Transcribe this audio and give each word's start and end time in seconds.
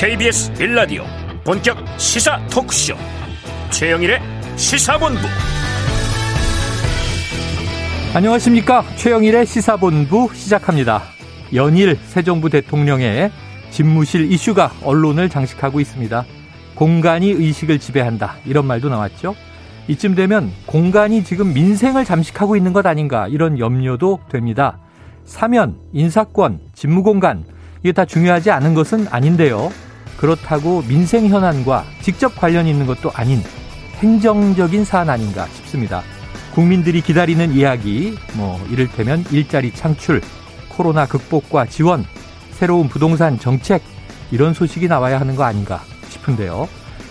KBS 0.00 0.52
빌라디오 0.52 1.02
본격 1.42 1.76
시사 1.98 2.38
토크쇼. 2.46 2.94
최영일의 3.70 4.20
시사본부. 4.54 5.18
안녕하십니까? 8.14 8.84
최영일의 8.94 9.44
시사본부 9.44 10.30
시작합니다. 10.34 11.02
연일 11.52 11.98
새 12.06 12.22
정부 12.22 12.48
대통령의 12.48 13.32
집무실 13.70 14.30
이슈가 14.30 14.70
언론을 14.84 15.28
장식하고 15.28 15.80
있습니다. 15.80 16.24
공간이 16.76 17.30
의식을 17.30 17.80
지배한다. 17.80 18.36
이런 18.46 18.66
말도 18.66 18.90
나왔죠. 18.90 19.34
이쯤 19.88 20.14
되면 20.14 20.52
공간이 20.66 21.24
지금 21.24 21.52
민생을 21.52 22.04
잠식하고 22.04 22.54
있는 22.54 22.72
것 22.72 22.86
아닌가 22.86 23.26
이런 23.26 23.58
염려도 23.58 24.20
됩니다. 24.30 24.78
사면, 25.24 25.74
인사권, 25.92 26.60
집무공간. 26.72 27.44
이게 27.82 27.90
다 27.90 28.04
중요하지 28.04 28.52
않은 28.52 28.74
것은 28.74 29.08
아닌데요. 29.10 29.72
그렇다고 30.18 30.82
민생 30.82 31.26
현안과 31.28 31.84
직접 32.02 32.36
관련 32.36 32.66
있는 32.66 32.86
것도 32.86 33.10
아닌 33.14 33.42
행정적인 33.98 34.84
사안 34.84 35.08
아닌가 35.08 35.46
싶습니다. 35.46 36.02
국민들이 36.54 37.00
기다리는 37.00 37.52
이야기, 37.52 38.16
뭐 38.34 38.60
이를테면 38.70 39.24
일자리 39.30 39.72
창출, 39.72 40.20
코로나 40.68 41.06
극복과 41.06 41.66
지원, 41.66 42.04
새로운 42.50 42.88
부동산 42.88 43.38
정책 43.38 43.82
이런 44.30 44.54
소식이 44.54 44.88
나와야 44.88 45.20
하는 45.20 45.36
거 45.36 45.44
아닌가 45.44 45.80
싶은데요. 46.08 46.68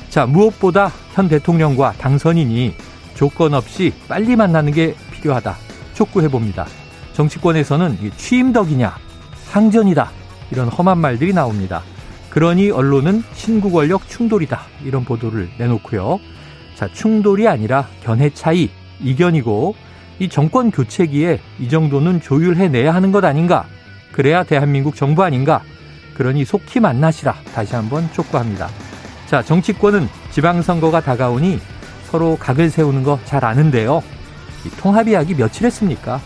자, 0.09 0.25
무엇보다 0.25 0.91
현 1.13 1.29
대통령과 1.29 1.93
당선인이 1.93 2.75
조건 3.15 3.53
없이 3.53 3.93
빨리 4.07 4.35
만나는 4.35 4.73
게 4.73 4.95
필요하다. 5.11 5.55
촉구해 5.93 6.27
봅니다. 6.27 6.65
정치권에서는 7.13 8.11
취임덕이냐, 8.17 8.97
항전이다. 9.49 10.11
이런 10.51 10.67
험한 10.67 10.97
말들이 10.97 11.33
나옵니다. 11.33 11.83
그러니 12.29 12.69
언론은 12.71 13.23
신구 13.33 13.71
권력 13.71 14.07
충돌이다. 14.07 14.61
이런 14.83 15.03
보도를 15.05 15.49
내놓고요. 15.57 16.19
자, 16.75 16.87
충돌이 16.91 17.47
아니라 17.47 17.87
견해 18.03 18.29
차이, 18.29 18.69
이견이고 19.01 19.75
이 20.19 20.29
정권 20.29 20.71
교체기에 20.71 21.39
이 21.59 21.69
정도는 21.69 22.21
조율해내야 22.21 22.93
하는 22.93 23.11
것 23.11 23.23
아닌가? 23.23 23.65
그래야 24.11 24.43
대한민국 24.43 24.95
정부 24.95 25.23
아닌가? 25.23 25.61
그러니 26.15 26.45
속히 26.45 26.79
만나시라. 26.79 27.35
다시 27.53 27.75
한번 27.75 28.11
촉구합니다. 28.13 28.67
자, 29.27 29.43
정치권은 29.43 30.07
지방선거가 30.31 31.01
다가오니 31.01 31.59
서로 32.05 32.37
각을 32.37 32.69
세우는 32.69 33.03
거 33.03 33.19
잘 33.25 33.43
아는데요. 33.45 34.01
통합 34.79 35.07
이야기 35.07 35.35
며칠 35.35 35.65
했습니까? 35.65 36.19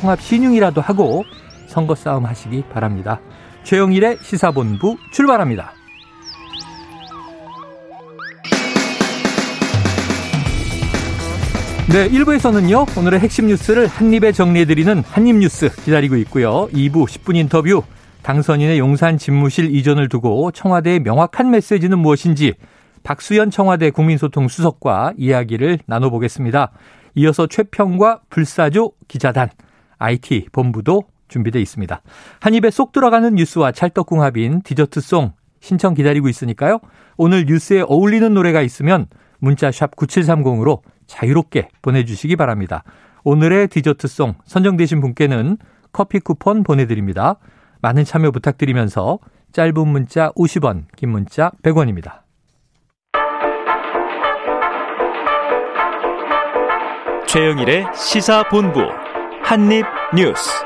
통합 0.00 0.20
신용이라도 0.20 0.80
하고 0.80 1.24
선거 1.66 1.94
싸움 1.94 2.24
하시기 2.24 2.64
바랍니다. 2.72 3.20
최영일의 3.64 4.18
시사본부 4.22 4.96
출발합니다. 5.10 5.72
네, 11.88 12.08
1부에서는요, 12.08 12.98
오늘의 12.98 13.20
핵심 13.20 13.46
뉴스를 13.46 13.86
한입에 13.86 14.32
정리해드리는 14.32 15.02
한입뉴스 15.04 15.70
기다리고 15.84 16.16
있고요. 16.16 16.68
2부 16.72 17.06
10분 17.06 17.36
인터뷰, 17.36 17.82
당선인의 18.22 18.78
용산 18.78 19.16
집무실 19.16 19.74
이전을 19.74 20.08
두고 20.08 20.50
청와대의 20.50 21.00
명확한 21.00 21.50
메시지는 21.50 21.98
무엇인지 21.98 22.54
박수현 23.04 23.50
청와대 23.50 23.90
국민소통 23.90 24.48
수석과 24.48 25.12
이야기를 25.16 25.78
나눠보겠습니다. 25.86 26.72
이어서 27.16 27.46
최평과 27.46 28.22
불사조 28.28 28.92
기자단, 29.06 29.50
IT 29.98 30.48
본부도 30.52 31.04
준비되어 31.34 31.60
있습니다. 31.60 32.00
한 32.40 32.54
입에 32.54 32.70
쏙 32.70 32.92
들어가는 32.92 33.34
뉴스와 33.34 33.72
찰떡궁합인 33.72 34.62
디저트송 34.62 35.32
신청 35.60 35.94
기다리고 35.94 36.28
있으니까요. 36.28 36.78
오늘 37.16 37.46
뉴스에 37.46 37.82
어울리는 37.82 38.32
노래가 38.32 38.62
있으면 38.62 39.06
문자 39.38 39.70
샵 39.70 39.96
9730으로 39.96 40.80
자유롭게 41.06 41.68
보내주시기 41.82 42.36
바랍니다. 42.36 42.84
오늘의 43.24 43.68
디저트송 43.68 44.34
선정되신 44.44 45.00
분께는 45.00 45.58
커피 45.92 46.20
쿠폰 46.20 46.62
보내드립니다. 46.62 47.36
많은 47.82 48.04
참여 48.04 48.30
부탁드리면서 48.30 49.18
짧은 49.52 49.88
문자 49.88 50.30
50원, 50.32 50.84
긴 50.96 51.10
문자 51.10 51.50
100원입니다. 51.62 52.22
최영일의 57.26 57.86
시사본부 57.94 58.80
한입뉴스 59.42 60.64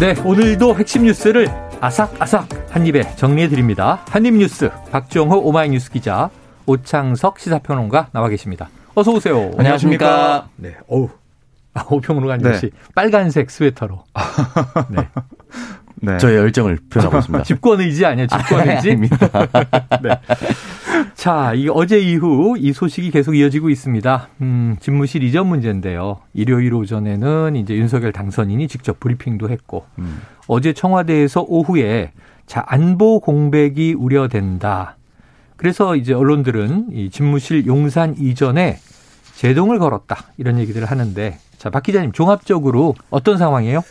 네, 0.00 0.14
오늘도 0.24 0.76
핵심 0.76 1.02
뉴스를 1.04 1.48
아삭아삭 1.80 2.72
한 2.72 2.86
입에 2.86 3.02
정리해 3.16 3.48
드립니다. 3.48 4.04
한입 4.08 4.34
뉴스 4.34 4.70
박정호 4.92 5.38
오마이뉴스 5.40 5.90
기자 5.90 6.30
오창석 6.66 7.40
시사평론가 7.40 8.10
나와 8.12 8.28
계십니다. 8.28 8.68
어서 8.94 9.10
오세요. 9.12 9.50
안녕하십니까? 9.58 10.48
네, 10.56 10.76
어우. 10.86 11.08
아, 11.74 11.84
오평론가님 11.90 12.44
네. 12.44 12.50
역시 12.50 12.70
빨간색 12.94 13.50
스웨터로. 13.50 14.04
네. 14.90 15.08
네. 16.02 16.18
저의 16.18 16.36
열정을 16.36 16.78
표현하고 16.90 17.18
있습니다. 17.18 17.44
집권 17.44 17.80
의지 17.80 18.06
아니에요? 18.06 18.26
집권 18.26 18.68
의지? 18.68 18.96
아, 19.32 19.46
네. 20.02 20.20
자, 21.14 21.52
이 21.54 21.68
어제 21.68 21.98
이후 21.98 22.56
이 22.58 22.72
소식이 22.72 23.10
계속 23.10 23.34
이어지고 23.34 23.70
있습니다. 23.70 24.28
음, 24.40 24.76
집무실 24.80 25.22
이전 25.24 25.46
문제인데요. 25.48 26.20
일요일 26.32 26.74
오전에는 26.74 27.56
이제 27.56 27.74
윤석열 27.74 28.12
당선인이 28.12 28.68
직접 28.68 29.00
브리핑도 29.00 29.50
했고 29.50 29.84
음. 29.98 30.20
어제 30.46 30.72
청와대에서 30.72 31.44
오후에 31.48 32.12
자, 32.46 32.64
안보 32.66 33.20
공백이 33.20 33.94
우려된다. 33.94 34.96
그래서 35.56 35.96
이제 35.96 36.14
언론들은 36.14 36.88
이 36.92 37.10
집무실 37.10 37.66
용산 37.66 38.14
이전에 38.16 38.78
제동을 39.34 39.78
걸었다. 39.78 40.16
이런 40.36 40.58
얘기들을 40.58 40.88
하는데 40.88 41.38
자, 41.58 41.70
박 41.70 41.82
기자님 41.82 42.12
종합적으로 42.12 42.94
어떤 43.10 43.38
상황이에요? 43.38 43.82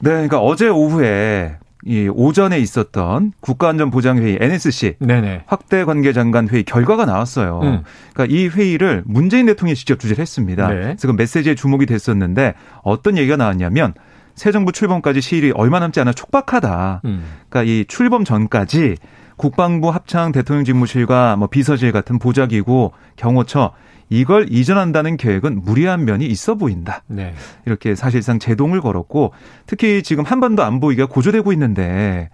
네, 0.00 0.10
그러니까 0.10 0.40
어제 0.40 0.68
오후에 0.68 1.56
이 1.84 2.08
오전에 2.12 2.58
있었던 2.58 3.32
국가안전보장회의 3.40 4.38
NSC 4.40 4.96
네네. 4.98 5.44
확대 5.46 5.84
관계 5.84 6.12
장관 6.12 6.48
회의 6.48 6.64
결과가 6.64 7.04
나왔어요. 7.04 7.60
음. 7.62 7.82
그러니까 8.12 8.36
이 8.36 8.48
회의를 8.48 9.04
문재인 9.06 9.46
대통령이 9.46 9.76
직접 9.76 10.00
주재를 10.00 10.20
했습니다. 10.20 10.68
네. 10.68 10.74
그래서 10.74 11.06
그 11.06 11.12
메시지에 11.12 11.54
주목이 11.54 11.86
됐었는데 11.86 12.54
어떤 12.82 13.16
얘기가 13.16 13.36
나왔냐면 13.36 13.94
새 14.34 14.52
정부 14.52 14.72
출범까지 14.72 15.20
시일이 15.20 15.52
얼마 15.52 15.78
남지 15.78 16.00
않아 16.00 16.12
촉박하다. 16.12 17.02
음. 17.04 17.24
그러니까 17.48 17.70
이 17.70 17.84
출범 17.86 18.24
전까지 18.24 18.96
국방부 19.36 19.90
합창 19.90 20.32
대통령 20.32 20.64
집무실과 20.64 21.36
뭐 21.36 21.48
비서실 21.48 21.92
같은 21.92 22.18
보좌기구 22.18 22.90
경호처 23.16 23.72
이걸 24.10 24.46
이전한다는 24.50 25.16
계획은 25.16 25.62
무리한 25.64 26.04
면이 26.04 26.26
있어 26.26 26.54
보인다. 26.54 27.02
네. 27.06 27.34
이렇게 27.66 27.94
사실상 27.94 28.38
제동을 28.38 28.80
걸었고 28.80 29.32
특히 29.66 30.02
지금 30.02 30.24
한반도 30.24 30.62
안보위기가 30.62 31.06
고조되고 31.08 31.52
있는데 31.52 32.30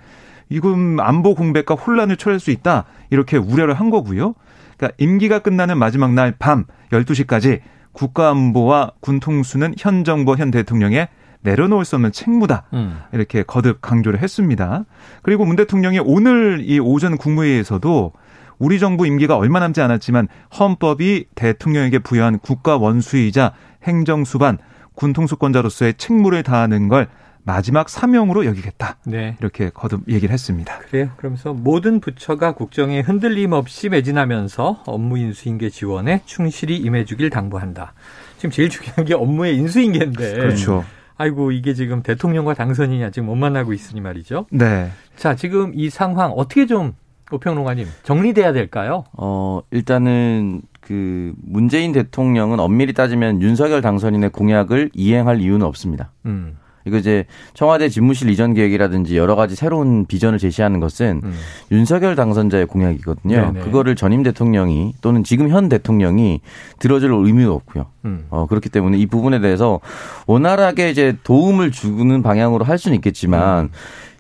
이건 0.48 0.98
안보 1.00 1.34
공백과 1.34 1.74
혼란을 1.74 2.16
초래할 2.16 2.40
수 2.40 2.50
있다. 2.50 2.84
이렇게 3.10 3.36
우려를 3.36 3.74
한 3.74 3.90
거고요. 3.90 4.34
그러니까 4.76 4.96
임기가 4.98 5.40
끝나는 5.40 5.78
마지막 5.78 6.12
날 6.12 6.34
밤 6.38 6.64
12시까지 6.90 7.60
국가안보와 7.92 8.92
군통수는 9.00 9.74
현 9.78 10.04
정부 10.04 10.36
현 10.36 10.50
대통령의 10.50 11.08
내려놓을 11.42 11.84
수 11.84 11.96
없는 11.96 12.10
책무다. 12.12 12.64
음. 12.72 12.98
이렇게 13.12 13.42
거듭 13.42 13.80
강조를 13.80 14.20
했습니다. 14.20 14.84
그리고 15.22 15.44
문 15.44 15.56
대통령이 15.56 16.00
오늘 16.02 16.62
이 16.64 16.78
오전 16.78 17.16
국무회의에서도 17.16 18.12
우리 18.58 18.78
정부 18.78 19.06
임기가 19.06 19.36
얼마 19.36 19.60
남지 19.60 19.80
않았지만 19.80 20.28
헌법이 20.58 21.26
대통령에게 21.34 21.98
부여한 21.98 22.38
국가 22.38 22.76
원수이자 22.76 23.52
행정수반 23.82 24.58
군 24.94 25.12
통수권자로서의 25.12 25.94
책무를 25.94 26.42
다하는 26.42 26.88
걸 26.88 27.08
마지막 27.46 27.90
사명으로 27.90 28.46
여기겠다. 28.46 28.96
네. 29.04 29.36
이렇게 29.38 29.68
거듭 29.68 30.08
얘기를 30.08 30.32
했습니다. 30.32 30.78
그래요. 30.78 31.10
그러면서 31.16 31.52
모든 31.52 32.00
부처가 32.00 32.52
국정에 32.52 33.00
흔들림 33.00 33.52
없이 33.52 33.90
매진하면서 33.90 34.84
업무 34.86 35.18
인수인계 35.18 35.68
지원에 35.68 36.22
충실히 36.24 36.76
임해주길 36.78 37.28
당부한다. 37.28 37.92
지금 38.38 38.50
제일 38.50 38.70
중요한 38.70 39.04
게 39.04 39.14
업무의 39.14 39.56
인수인계인데. 39.56 40.34
그렇죠. 40.34 40.84
아이고 41.16 41.52
이게 41.52 41.74
지금 41.74 42.02
대통령과 42.02 42.54
당선인이 42.54 43.04
아직 43.04 43.20
못 43.20 43.34
만나고 43.36 43.72
있으니 43.72 44.00
말이죠. 44.00 44.46
네. 44.50 44.90
자 45.16 45.36
지금 45.36 45.72
이 45.74 45.90
상황 45.90 46.32
어떻게 46.32 46.66
좀 46.66 46.94
오평론가님 47.34 47.86
정리돼야 48.02 48.52
될까요? 48.52 49.04
어 49.12 49.60
일단은 49.70 50.62
그 50.80 51.32
문재인 51.42 51.92
대통령은 51.92 52.60
엄밀히 52.60 52.92
따지면 52.92 53.40
윤석열 53.42 53.80
당선인의 53.80 54.30
공약을 54.30 54.90
이행할 54.92 55.40
이유는 55.40 55.66
없습니다. 55.66 56.10
음. 56.26 56.56
이거 56.86 56.98
이제 56.98 57.24
청와대 57.54 57.88
집무실 57.88 58.28
이전 58.28 58.52
계획이라든지 58.52 59.16
여러 59.16 59.36
가지 59.36 59.56
새로운 59.56 60.04
비전을 60.06 60.38
제시하는 60.38 60.80
것은 60.80 61.22
음. 61.24 61.34
윤석열 61.72 62.14
당선자의 62.14 62.66
공약이거든요. 62.66 63.52
네네. 63.52 63.60
그거를 63.60 63.96
전임 63.96 64.22
대통령이 64.22 64.94
또는 65.00 65.24
지금 65.24 65.48
현 65.48 65.68
대통령이 65.68 66.40
들어줄 66.78 67.12
의미도 67.12 67.54
없고요. 67.54 67.86
음. 68.04 68.26
어, 68.28 68.46
그렇기 68.46 68.68
때문에 68.68 68.98
이 68.98 69.06
부분에 69.06 69.40
대해서 69.40 69.80
원활하게 70.26 70.90
이제 70.90 71.16
도움을 71.24 71.70
주는 71.70 72.22
방향으로 72.22 72.64
할 72.64 72.76
수는 72.76 72.96
있겠지만 72.96 73.64
음. 73.64 73.68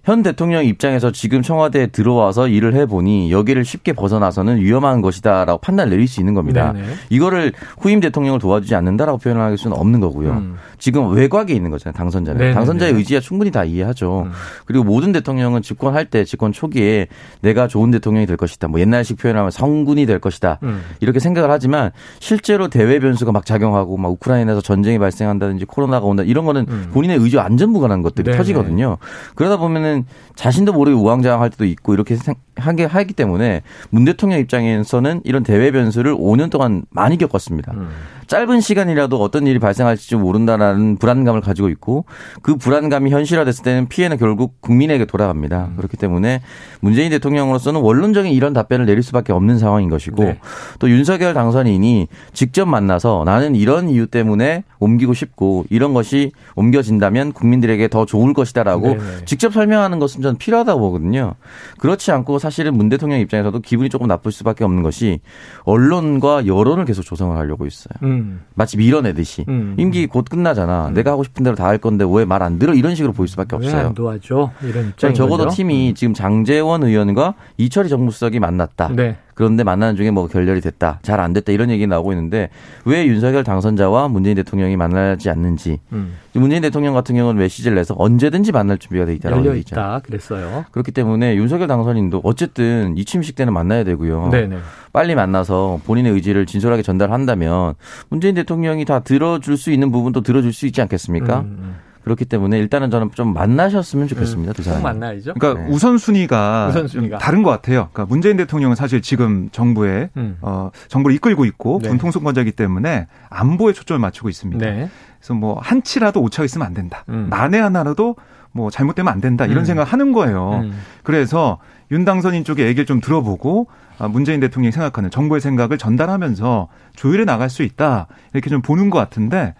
현 0.04 0.22
대통령 0.22 0.64
입장에서 0.66 1.10
지금 1.12 1.40
청와대에 1.40 1.86
들어와서 1.86 2.46
일을 2.46 2.74
해보니 2.74 3.32
여기를 3.32 3.64
쉽게 3.64 3.94
벗어나서는 3.94 4.58
위험한 4.58 5.00
것이다라고 5.00 5.58
판단을 5.58 5.90
내릴 5.90 6.06
수 6.06 6.20
있는 6.20 6.34
겁니다. 6.34 6.72
네네. 6.72 6.86
이거를 7.08 7.52
후임 7.78 8.00
대통령을 8.00 8.38
도와주지 8.38 8.74
않는다라고 8.74 9.18
표현할 9.18 9.56
수는 9.56 9.76
없는 9.76 10.00
거고요. 10.00 10.30
음. 10.32 10.56
지금 10.78 11.10
외곽에 11.14 11.54
있는 11.54 11.70
거잖아요. 11.70 11.96
당선자는. 11.96 12.38
네네네. 12.38 12.54
당선자의 12.54 12.92
의지야 12.92 13.20
충분히 13.20 13.50
다 13.50 13.64
이해하죠. 13.64 14.24
음. 14.26 14.32
그리고 14.66 14.84
모든 14.84 15.12
대통령은 15.12 15.62
집권할 15.62 16.04
때 16.04 16.24
집권 16.24 16.52
초기에 16.52 17.06
내가 17.40 17.66
좋은 17.66 17.90
대통령이 17.90 18.26
될 18.26 18.36
것이다. 18.36 18.68
뭐 18.68 18.80
옛날식 18.80 19.16
표현하면 19.16 19.50
성군이 19.50 20.04
될 20.04 20.18
것이다. 20.18 20.58
음. 20.64 20.82
이렇게 21.00 21.18
생각을 21.18 21.50
하지만 21.50 21.92
실제로 22.20 22.68
대외 22.68 22.98
변수가 22.98 23.32
막 23.32 23.46
작용하고 23.46 23.96
막 23.96 24.10
우크라이나에서 24.12 24.60
전쟁이 24.60 24.98
발생한다든지 24.98 25.64
코로나가 25.64 26.04
온다 26.04 26.22
이런 26.22 26.44
거는 26.44 26.66
음. 26.68 26.90
본인의 26.92 27.16
의지와 27.18 27.44
안전 27.44 27.70
무관한 27.70 28.02
것들이 28.02 28.24
네네. 28.24 28.36
터지거든요. 28.36 28.98
그러다 29.34 29.56
보면은 29.56 29.93
자신도 30.34 30.72
모르게 30.72 30.96
우왕좌왕할 30.96 31.50
때도 31.50 31.64
있고 31.64 31.94
이렇게 31.94 32.16
하게 32.56 32.84
하기 32.84 33.14
때문에 33.14 33.62
문 33.90 34.04
대통령 34.04 34.38
입장에서는 34.38 35.22
이런 35.24 35.42
대외 35.42 35.70
변수를 35.70 36.14
5년 36.14 36.50
동안 36.50 36.84
많이 36.90 37.18
겪었습니다. 37.18 37.72
음. 37.72 37.88
짧은 38.26 38.60
시간이라도 38.60 39.20
어떤 39.20 39.46
일이 39.46 39.58
발생할지 39.58 40.16
모른다라는 40.16 40.96
불안감을 40.96 41.40
가지고 41.40 41.68
있고 41.68 42.04
그 42.42 42.56
불안감이 42.56 43.10
현실화됐을 43.10 43.64
때는 43.64 43.88
피해는 43.88 44.16
결국 44.16 44.60
국민에게 44.60 45.04
돌아갑니다. 45.04 45.68
음. 45.72 45.76
그렇기 45.76 45.96
때문에 45.96 46.40
문재인 46.80 47.10
대통령으로서는 47.10 47.80
원론적인 47.80 48.32
이런 48.32 48.52
답변을 48.52 48.86
내릴 48.86 49.02
수밖에 49.02 49.32
없는 49.32 49.58
상황인 49.58 49.90
것이고 49.90 50.24
네. 50.24 50.38
또 50.78 50.88
윤석열 50.88 51.34
당선인이 51.34 52.08
직접 52.32 52.66
만나서 52.66 53.24
나는 53.26 53.54
이런 53.54 53.88
이유 53.88 54.06
때문에 54.06 54.64
옮기고 54.78 55.14
싶고 55.14 55.66
이런 55.70 55.92
것이 55.92 56.32
옮겨진다면 56.56 57.32
국민들에게 57.32 57.88
더 57.88 58.06
좋을 58.06 58.32
것이다라고 58.32 58.88
네네. 58.88 58.98
네. 58.98 59.24
직접 59.26 59.52
설명 59.52 59.82
하는 59.84 59.98
것은 60.00 60.22
저는 60.22 60.36
필요하다고 60.38 60.80
보거든요. 60.80 61.34
그렇지 61.78 62.10
않고 62.10 62.38
사실은 62.40 62.74
문 62.76 62.88
대통령 62.88 63.20
입장에서도 63.20 63.60
기분이 63.60 63.88
조금 63.88 64.08
나쁠 64.08 64.32
수밖에 64.32 64.64
없는 64.64 64.82
것이 64.82 65.20
언론과 65.64 66.46
여론을 66.46 66.84
계속 66.84 67.02
조성을 67.02 67.36
하려고 67.36 67.66
있어요. 67.66 67.92
음. 68.02 68.08
음. 68.14 68.40
마치 68.54 68.76
밀어내듯이 68.76 69.44
음. 69.48 69.74
임기 69.78 70.06
곧 70.06 70.24
끝나잖아. 70.30 70.88
음. 70.88 70.94
내가 70.94 71.10
하고 71.12 71.24
싶은 71.24 71.42
대로 71.44 71.54
다 71.56 71.64
할 71.64 71.78
건데 71.78 72.04
왜 72.08 72.24
말 72.24 72.42
안 72.42 72.58
들어? 72.58 72.74
이런 72.74 72.94
식으로 72.94 73.12
보일 73.12 73.28
수밖에 73.28 73.56
없어요. 73.56 73.74
왜 73.74 73.80
안 73.86 73.94
도와줘? 73.94 74.50
이런 74.62 74.88
입장 74.88 75.14
적어도 75.14 75.48
팀이 75.48 75.90
음. 75.90 75.94
지금 75.94 76.14
장재원 76.14 76.82
의원과 76.84 77.34
이철희 77.56 77.88
정무수석이 77.88 78.38
만났다. 78.38 78.88
네. 78.94 79.16
그런데 79.34 79.64
만나는 79.64 79.96
중에 79.96 80.10
뭐 80.10 80.26
결렬이 80.28 80.60
됐다, 80.60 81.00
잘 81.02 81.20
안 81.20 81.32
됐다 81.32 81.52
이런 81.52 81.70
얘기 81.70 81.86
나오고 81.86 82.12
있는데 82.12 82.50
왜 82.84 83.06
윤석열 83.06 83.44
당선자와 83.44 84.08
문재인 84.08 84.36
대통령이 84.36 84.76
만나지 84.76 85.30
않는지 85.30 85.78
음. 85.92 86.16
문재인 86.34 86.62
대통령 86.62 86.94
같은 86.94 87.14
경우는 87.14 87.40
메시지를 87.40 87.76
내서 87.76 87.94
언제든지 87.96 88.52
만날 88.52 88.78
준비가 88.78 89.06
돼 89.06 89.14
있다라고 89.14 89.44
열려 89.44 89.56
있다 89.56 90.00
그랬어요. 90.04 90.64
그렇기 90.72 90.92
때문에 90.92 91.36
윤석열 91.36 91.68
당선인도 91.68 92.20
어쨌든 92.24 92.96
이 92.96 93.04
취임식 93.04 93.36
때는 93.36 93.52
만나야 93.52 93.84
되고요. 93.84 94.30
네네. 94.30 94.58
빨리 94.92 95.14
만나서 95.14 95.80
본인의 95.84 96.12
의지를 96.12 96.46
진솔하게 96.46 96.82
전달한다면 96.82 97.74
문재인 98.08 98.34
대통령이 98.34 98.84
다 98.84 99.00
들어줄 99.00 99.56
수 99.56 99.70
있는 99.70 99.90
부분도 99.92 100.20
들어줄 100.22 100.52
수 100.52 100.66
있지 100.66 100.80
않겠습니까? 100.82 101.40
음. 101.40 101.44
음. 101.58 101.76
그렇기 102.04 102.26
때문에 102.26 102.58
일단은 102.58 102.90
저는 102.90 103.10
좀 103.14 103.32
만나셨으면 103.32 104.08
좋겠습니다. 104.08 104.52
두 104.52 104.62
사람. 104.62 104.82
만나야죠. 104.82 105.34
그러니까 105.34 105.64
네. 105.64 105.70
우선순위가, 105.70 106.68
우선순위가, 106.68 107.18
다른 107.18 107.42
것 107.42 107.50
같아요. 107.50 107.88
그러니까 107.92 108.04
문재인 108.04 108.36
대통령은 108.36 108.76
사실 108.76 109.00
지금 109.00 109.48
정부에 109.50 110.10
음. 110.18 110.36
어, 110.42 110.70
정부를 110.88 111.16
이끌고 111.16 111.46
있고 111.46 111.80
네. 111.82 111.88
군통수권자이기 111.88 112.52
때문에 112.52 113.06
안보에 113.30 113.72
초점을 113.72 113.98
맞추고 113.98 114.28
있습니다. 114.28 114.64
네. 114.64 114.90
그래서 115.18 115.32
뭐 115.32 115.58
한치라도 115.60 116.20
오차가 116.20 116.44
있으면 116.44 116.66
안 116.66 116.74
된다. 116.74 117.04
음. 117.08 117.28
만에 117.30 117.58
하나라도 117.58 118.16
뭐 118.52 118.70
잘못되면 118.70 119.10
안 119.10 119.22
된다. 119.22 119.46
이런 119.46 119.60
음. 119.60 119.64
생각을 119.64 119.90
하는 119.90 120.12
거예요. 120.12 120.60
음. 120.62 120.78
그래서 121.02 121.58
윤 121.90 122.04
당선인 122.04 122.44
쪽에 122.44 122.66
얘기를 122.66 122.84
좀 122.84 123.00
들어보고 123.00 123.66
아, 123.98 124.08
문재인 124.08 124.40
대통령이 124.40 124.72
생각하는 124.72 125.10
정부의 125.10 125.40
생각을 125.40 125.78
전달하면서 125.78 126.68
조율해 126.96 127.24
나갈 127.24 127.48
수 127.48 127.62
있다. 127.62 128.08
이렇게 128.34 128.50
좀 128.50 128.60
보는 128.60 128.90
것 128.90 128.98
같은데 128.98 129.54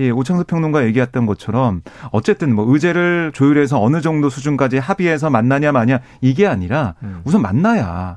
예, 0.00 0.10
오창석 0.10 0.46
평론가 0.46 0.84
얘기했던 0.86 1.26
것처럼 1.26 1.82
어쨌든 2.10 2.54
뭐 2.54 2.64
의제를 2.72 3.32
조율해서 3.34 3.80
어느 3.80 4.00
정도 4.00 4.30
수준까지 4.30 4.78
합의해서 4.78 5.28
만나냐 5.28 5.72
마냐 5.72 6.00
이게 6.22 6.46
아니라 6.46 6.94
음. 7.02 7.20
우선 7.24 7.42
만나야 7.42 8.16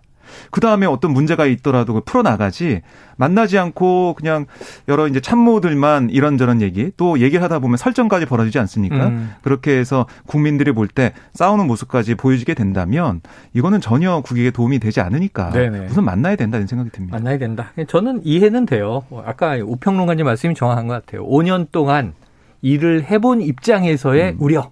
그 0.51 0.61
다음에 0.61 0.85
어떤 0.85 1.11
문제가 1.11 1.45
있더라도 1.45 2.01
풀어나가지 2.01 2.81
만나지 3.17 3.57
않고 3.59 4.15
그냥 4.17 4.45
여러 4.87 5.07
이제 5.07 5.19
참모들만 5.19 6.09
이런저런 6.09 6.61
얘기 6.61 6.91
또 6.97 7.19
얘기를 7.19 7.43
하다 7.43 7.59
보면 7.59 7.77
설정까지 7.77 8.25
벌어지지 8.25 8.57
않습니까? 8.59 9.07
음. 9.07 9.31
그렇게 9.43 9.77
해서 9.77 10.07
국민들이 10.25 10.71
볼 10.71 10.87
때 10.93 11.13
싸우는 11.33 11.65
모습까지 11.67 12.15
보여지게 12.15 12.53
된다면 12.53 13.21
이거는 13.53 13.81
전혀 13.81 14.21
국익에 14.21 14.51
도움이 14.51 14.79
되지 14.79 15.01
않으니까 15.01 15.49
네네. 15.51 15.87
우선 15.87 16.05
만나야 16.05 16.35
된다는 16.35 16.67
생각이 16.67 16.91
듭니다. 16.91 17.17
만나야 17.17 17.37
된다. 17.37 17.71
저는 17.87 18.21
이해는 18.23 18.65
돼요. 18.65 19.03
아까 19.25 19.55
우평론가님 19.55 20.25
말씀이 20.25 20.53
정확한 20.55 20.87
것 20.87 20.93
같아요. 20.93 21.25
5년 21.27 21.67
동안 21.71 22.13
일을 22.61 23.05
해본 23.05 23.41
입장에서의 23.41 24.31
음. 24.33 24.37
우려. 24.39 24.71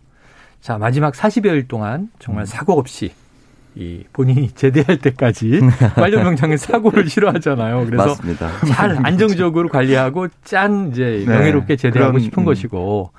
자, 0.61 0.77
마지막 0.77 1.13
40여일 1.13 1.67
동안 1.67 2.09
정말 2.19 2.43
음. 2.43 2.45
사고 2.45 2.77
없이 2.77 3.11
이 3.75 4.03
본인이 4.11 4.51
제대할 4.51 4.97
때까지 4.97 5.61
관련명장에 5.95 6.57
사고를 6.57 7.09
싫어하잖아요. 7.09 7.85
그래서 7.85 8.07
맞습니다. 8.07 8.49
잘 8.67 8.97
안정적으로 9.05 9.69
관리하고 9.69 10.27
짠 10.43 10.89
이제 10.91 11.23
네. 11.25 11.37
명예롭게 11.37 11.77
제대하고 11.77 12.13
그럼, 12.13 12.23
싶은 12.23 12.43
음. 12.43 12.45
것이고 12.45 13.11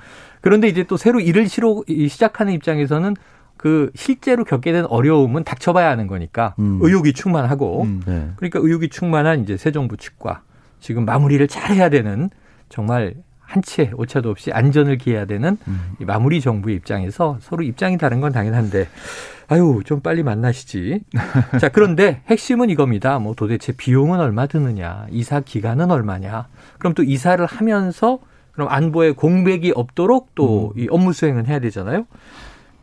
그런데 0.42 0.68
이제 0.68 0.82
또 0.82 0.96
새로 0.96 1.20
일을 1.20 1.48
시로, 1.48 1.84
시작하는 1.88 2.52
입장에서는 2.52 3.14
그 3.56 3.90
실제로 3.94 4.44
겪게 4.44 4.72
된 4.72 4.84
어려움은 4.86 5.44
닥쳐봐야 5.44 5.88
하는 5.88 6.06
거니까 6.06 6.54
음. 6.58 6.80
의욕이 6.82 7.12
충만하고 7.12 7.84
음, 7.84 8.02
네. 8.04 8.30
그러니까 8.36 8.58
의욕이 8.60 8.88
충만한 8.88 9.40
이제 9.40 9.56
새 9.56 9.70
정부 9.70 9.96
측과 9.96 10.42
지금 10.80 11.04
마무리를 11.04 11.46
잘 11.48 11.76
해야 11.76 11.88
되는 11.88 12.28
정말 12.68 13.14
한치의 13.52 13.92
오차도 13.94 14.30
없이 14.30 14.50
안전을 14.52 14.98
기해야 14.98 15.26
되는 15.26 15.58
음. 15.68 15.92
이 16.00 16.04
마무리 16.04 16.40
정부의 16.40 16.76
입장에서 16.76 17.38
서로 17.40 17.62
입장이 17.62 17.98
다른 17.98 18.20
건 18.20 18.32
당연한데 18.32 18.88
아유, 19.48 19.82
좀 19.84 20.00
빨리 20.00 20.22
만나시지. 20.22 21.00
자, 21.60 21.68
그런데 21.68 22.22
핵심은 22.28 22.70
이겁니다. 22.70 23.18
뭐 23.18 23.34
도대체 23.34 23.72
비용은 23.72 24.18
얼마 24.18 24.46
드느냐, 24.46 25.06
이사 25.10 25.40
기간은 25.40 25.90
얼마냐. 25.90 26.46
그럼 26.78 26.94
또 26.94 27.02
이사를 27.02 27.44
하면서 27.44 28.18
그럼 28.52 28.68
안보에 28.70 29.10
공백이 29.10 29.72
없도록 29.74 30.34
또이 30.34 30.84
음. 30.84 30.86
업무 30.88 31.12
수행은 31.12 31.46
해야 31.46 31.58
되잖아요. 31.58 32.06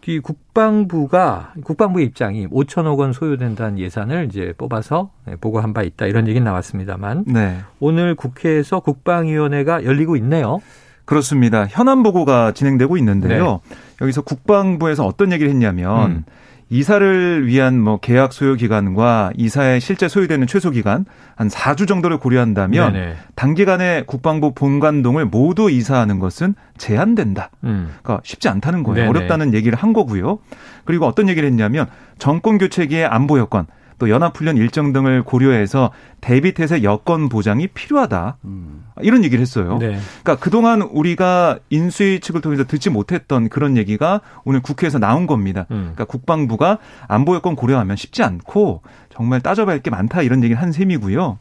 이 0.09 0.19
국방부가 0.19 1.53
국방부의 1.63 2.07
입장이 2.07 2.47
5천억 2.47 2.97
원 2.97 3.13
소요된다는 3.13 3.77
예산을 3.77 4.25
이제 4.25 4.55
뽑아서 4.57 5.11
보고한 5.39 5.75
바 5.75 5.83
있다 5.83 6.07
이런 6.07 6.27
얘기는 6.27 6.43
나왔습니다만 6.43 7.25
네. 7.27 7.57
오늘 7.79 8.15
국회에서 8.15 8.79
국방위원회가 8.79 9.83
열리고 9.83 10.15
있네요. 10.15 10.61
그렇습니다. 11.05 11.67
현안 11.67 12.01
보고가 12.01 12.53
진행되고 12.53 12.97
있는데요. 12.97 13.61
네. 13.69 13.75
여기서 14.01 14.23
국방부에서 14.23 15.05
어떤 15.05 15.31
얘기를 15.31 15.51
했냐면 15.51 16.11
음. 16.11 16.23
이사를 16.69 17.47
위한 17.47 17.79
뭐 17.79 17.97
계약 17.97 18.31
소요 18.31 18.55
기간과 18.55 19.31
이사의 19.35 19.81
실제 19.81 20.07
소요되는 20.07 20.45
최소 20.47 20.69
기간 20.69 21.05
한 21.35 21.47
4주 21.47 21.87
정도를 21.87 22.17
고려한다면 22.17 22.93
네네. 22.93 23.15
단기간에 23.35 24.03
국방부 24.05 24.53
본관동을 24.53 25.25
모두 25.25 25.71
이사하는 25.71 26.19
것은 26.19 26.53
제한된다. 26.77 27.49
음. 27.63 27.93
그러니까 28.01 28.21
쉽지 28.23 28.49
않다는 28.49 28.83
거예요. 28.83 29.05
네네. 29.05 29.09
어렵다는 29.09 29.53
얘기를 29.53 29.77
한 29.77 29.93
거고요. 29.93 30.39
그리고 30.85 31.07
어떤 31.07 31.27
얘기를 31.27 31.47
했냐면 31.49 31.87
정권 32.19 32.57
교체기의 32.57 33.05
안보 33.05 33.39
여건 33.39 33.65
또 33.99 34.09
연합훈련 34.09 34.57
일정 34.57 34.93
등을 34.93 35.23
고려해서 35.23 35.91
대비태세 36.21 36.83
여건 36.83 37.29
보장이 37.29 37.67
필요하다. 37.67 38.37
음. 38.45 38.85
이런 39.01 39.23
얘기를 39.23 39.41
했어요. 39.41 39.77
네. 39.79 39.97
그러니까 40.23 40.37
그동안 40.37 40.81
우리가 40.81 41.59
인수위 41.69 42.19
측을 42.19 42.41
통해서 42.41 42.63
듣지 42.63 42.89
못했던 42.89 43.49
그런 43.49 43.77
얘기가 43.77 44.21
오늘 44.43 44.61
국회에서 44.61 44.97
나온 44.99 45.27
겁니다. 45.27 45.65
음. 45.71 45.91
그러니까 45.93 46.05
국방부가 46.05 46.79
안보 47.07 47.35
여건 47.35 47.55
고려하면 47.55 47.95
쉽지 47.95 48.23
않고 48.23 48.81
정말 49.09 49.41
따져봐야 49.41 49.75
할게 49.75 49.89
많다 49.89 50.21
이런 50.21 50.43
얘기를 50.43 50.61
한 50.61 50.71
셈이고요. 50.71 51.37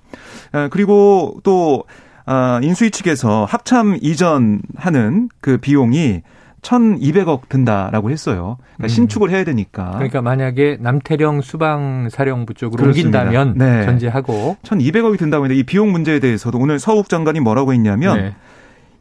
아, 0.52 0.68
그리고 0.68 1.40
또 1.44 1.84
아, 2.26 2.60
인수위 2.62 2.90
측에서 2.90 3.46
합참 3.46 3.96
이전하는 4.02 5.30
그 5.40 5.56
비용이 5.56 6.22
1,200억 6.62 7.48
든다라고 7.48 8.10
했어요. 8.10 8.58
그러니까 8.76 8.84
음. 8.84 8.88
신축을 8.88 9.30
해야 9.30 9.44
되니까. 9.44 9.92
그러니까 9.92 10.22
만약에 10.22 10.78
남태령 10.80 11.40
수방사령부 11.40 12.54
쪽으로 12.54 12.82
그렇습니다. 12.82 13.22
옮긴다면 13.22 13.58
네. 13.58 13.84
전제하고 13.84 14.56
1,200억이 14.62 15.18
든다고 15.18 15.44
했는데 15.44 15.60
이 15.60 15.62
비용 15.62 15.92
문제에 15.92 16.18
대해서도 16.18 16.58
오늘 16.58 16.78
서욱 16.78 17.08
장관이 17.08 17.40
뭐라고 17.40 17.72
했냐면 17.72 18.16
네. 18.16 18.34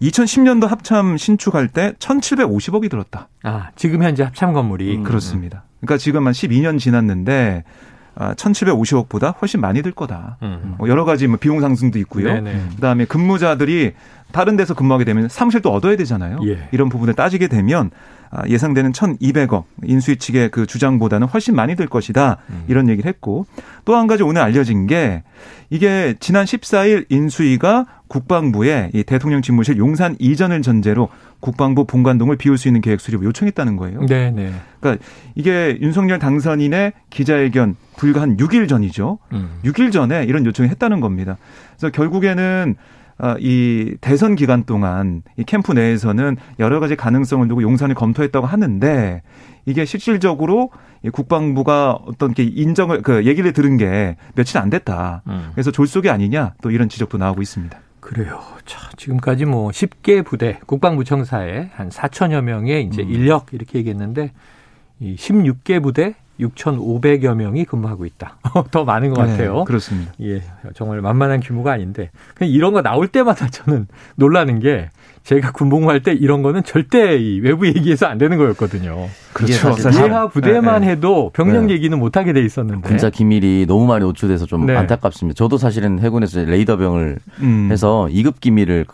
2010년도 0.02 0.68
합참 0.68 1.18
신축할 1.18 1.70
때 1.70 1.94
1,750억이 2.00 2.90
들었다. 2.90 3.30
아, 3.44 3.70
지금 3.76 4.04
현재 4.04 4.24
합참 4.24 4.54
건물이 4.54 4.98
음. 4.98 5.04
그렇습니다. 5.04 5.64
그러니까 5.82 5.98
지금 5.98 6.28
한 6.28 6.34
12년 6.34 6.80
지났는데 6.80 7.64
1,750억보다 8.18 9.26
아, 9.26 9.36
훨씬 9.42 9.62
많이 9.62 9.82
들 9.82 9.92
거다. 9.92 10.38
음. 10.42 10.76
뭐 10.78 10.90
여러 10.90 11.06
가지 11.06 11.28
뭐 11.28 11.38
비용 11.38 11.62
상승도 11.62 12.00
있고요. 12.00 12.34
네네. 12.34 12.62
그다음에 12.76 13.06
근무자들이 13.06 13.94
다른 14.32 14.56
데서 14.58 14.74
근무하게 14.74 15.06
되면 15.06 15.30
사무실도 15.30 15.72
얻어야 15.72 15.96
되잖아요. 15.96 16.40
예. 16.44 16.68
이런 16.72 16.90
부분을 16.90 17.14
따지게 17.14 17.48
되면 17.48 17.92
아, 18.30 18.46
예상되는 18.48 18.92
1,200억 18.92 19.64
인수위 19.84 20.18
측의 20.18 20.50
그 20.50 20.66
주장보다는 20.66 21.28
훨씬 21.28 21.56
많이 21.56 21.76
들 21.76 21.88
것이다. 21.88 22.38
음. 22.50 22.66
이런 22.68 22.90
얘기를 22.90 23.08
했고 23.08 23.46
또 23.86 23.96
한 23.96 24.06
가지 24.06 24.22
오늘 24.24 24.42
알려진 24.42 24.86
게 24.86 25.24
이게 25.70 26.14
지난 26.20 26.44
14일 26.46 27.06
인수위가 27.10 27.86
국방부에 28.10 28.92
이 28.94 29.04
대통령 29.04 29.42
집무실 29.42 29.78
용산 29.78 30.16
이전을 30.20 30.62
전제로 30.62 31.10
국방부 31.40 31.86
본관동을 31.86 32.36
비울 32.36 32.58
수 32.58 32.68
있는 32.68 32.82
계획 32.82 33.00
수립을 33.00 33.26
요청했다는 33.28 33.78
거예요. 33.78 34.06
네, 34.08 34.32
네. 34.32 34.52
그러니까 34.80 35.04
이게 35.36 35.78
윤석열 35.82 36.20
당선인의 36.20 36.94
기자회견 37.10 37.76
불과 37.96 38.22
한 38.22 38.36
6일 38.38 38.68
전이죠. 38.68 39.20
음. 39.34 39.60
6일 39.64 39.92
전에 39.92 40.26
이런 40.26 40.46
요청을 40.46 40.70
했다는 40.72 41.00
겁니다. 41.00 41.38
그래서 41.78 41.92
결국에는 41.92 42.76
어, 42.76 43.07
이 43.40 43.96
대선 44.02 44.36
기간 44.36 44.64
동안 44.64 45.24
이 45.38 45.44
캠프 45.44 45.74
내에서는 45.74 46.38
여러 46.60 46.80
가지 46.80 46.96
가능성을 46.96 47.48
두고 47.48 47.62
용산을 47.62 47.96
검토했다고 47.96 48.46
하는데 48.46 49.22
이게 49.66 49.86
실질적으로 49.86 50.72
국방부가 51.12 52.00
어떤 52.06 52.34
게 52.34 52.44
인정을 52.44 53.02
그 53.02 53.26
얘기를 53.26 53.54
들은 53.54 53.78
게 53.78 54.18
며칠 54.36 54.58
안 54.58 54.70
됐다. 54.70 55.24
음. 55.28 55.50
그래서 55.54 55.72
졸속이 55.72 56.10
아니냐 56.10 56.54
또 56.62 56.72
이런 56.72 56.90
지적도 56.90 57.18
나오고 57.18 57.42
있습니다. 57.42 57.78
그래요. 58.00 58.42
자, 58.66 58.90
지금까지 58.96 59.46
뭐 59.46 59.70
10개 59.70 60.24
부대 60.24 60.60
국방부 60.66 61.04
청사에 61.04 61.72
한 61.74 61.90
4천여 61.90 62.42
명의 62.42 62.86
이제 62.86 63.02
음. 63.02 63.10
인력 63.10 63.48
이렇게 63.52 63.80
얘기했는데 63.80 64.32
이 65.00 65.16
16개 65.16 65.84
부대 65.84 66.16
6,500여 66.40 67.36
명이 67.36 67.66
근무하고 67.66 68.06
있다. 68.06 68.38
더 68.72 68.84
많은 68.86 69.14
것 69.14 69.24
네, 69.24 69.32
같아요. 69.32 69.58
네, 69.60 69.64
그렇습니다. 69.66 70.12
예, 70.22 70.44
정말 70.76 71.02
만만한 71.02 71.40
규모가 71.40 71.72
아닌데 71.72 72.12
그냥 72.36 72.52
이런 72.54 72.74
거 72.74 72.82
나올 72.82 73.08
때마다 73.08 73.48
저는 73.52 73.88
놀라는 74.16 74.60
게 74.60 74.90
제가 75.24 75.52
군복무할 75.52 76.04
때 76.04 76.14
이런 76.14 76.42
거는 76.42 76.64
절대 76.64 77.18
이 77.18 77.42
외부 77.42 77.68
얘기해서 77.68 78.06
안 78.06 78.18
되는 78.18 78.38
거였거든요. 78.38 79.08
그렇죠. 79.34 79.76
예하 80.02 80.30
부대만 80.30 80.82
네, 80.82 80.88
네. 80.88 80.92
해도 80.94 81.32
병력 81.34 81.66
네. 81.66 81.74
얘기는 81.74 81.98
못 82.00 82.16
하게 82.16 82.32
돼 82.32 82.42
있었는데 82.46 82.88
군사 82.88 83.10
기밀이 83.10 83.66
너무 83.68 83.86
많이 83.88 84.06
노출돼서 84.06 84.46
좀 84.46 84.66
네. 84.66 84.76
안타깝습니다. 84.76 85.36
저도 85.36 85.58
사실은 85.58 86.00
해군에서 86.00 86.46
레이더병을 86.46 87.18
음. 87.42 87.70
해서 87.72 88.08
2급 88.10 88.40
기밀을 88.40 88.86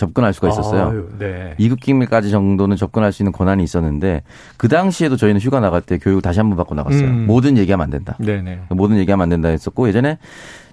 접근할 0.00 0.32
수가 0.32 0.48
있었어요. 0.48 0.88
아유, 0.90 1.08
네. 1.18 1.54
2급 1.60 1.78
기밀까지 1.80 2.30
정도는 2.30 2.76
접근할 2.76 3.12
수 3.12 3.22
있는 3.22 3.32
권한이 3.32 3.62
있었는데 3.62 4.22
그 4.56 4.66
당시에도 4.68 5.16
저희는 5.16 5.40
휴가 5.40 5.60
나갈 5.60 5.80
때 5.82 5.98
교육 5.98 6.22
다시 6.22 6.40
한 6.40 6.48
번 6.50 6.56
받고 6.56 6.74
나갔어요. 6.74 7.04
음. 7.06 7.26
모든 7.26 7.56
얘기하면 7.58 7.84
안 7.84 7.90
된다. 7.90 8.16
네네. 8.18 8.62
모든 8.70 8.96
얘기하면 8.98 9.22
안 9.24 9.28
된다 9.28 9.48
했었고 9.48 9.86
예전에 9.88 10.18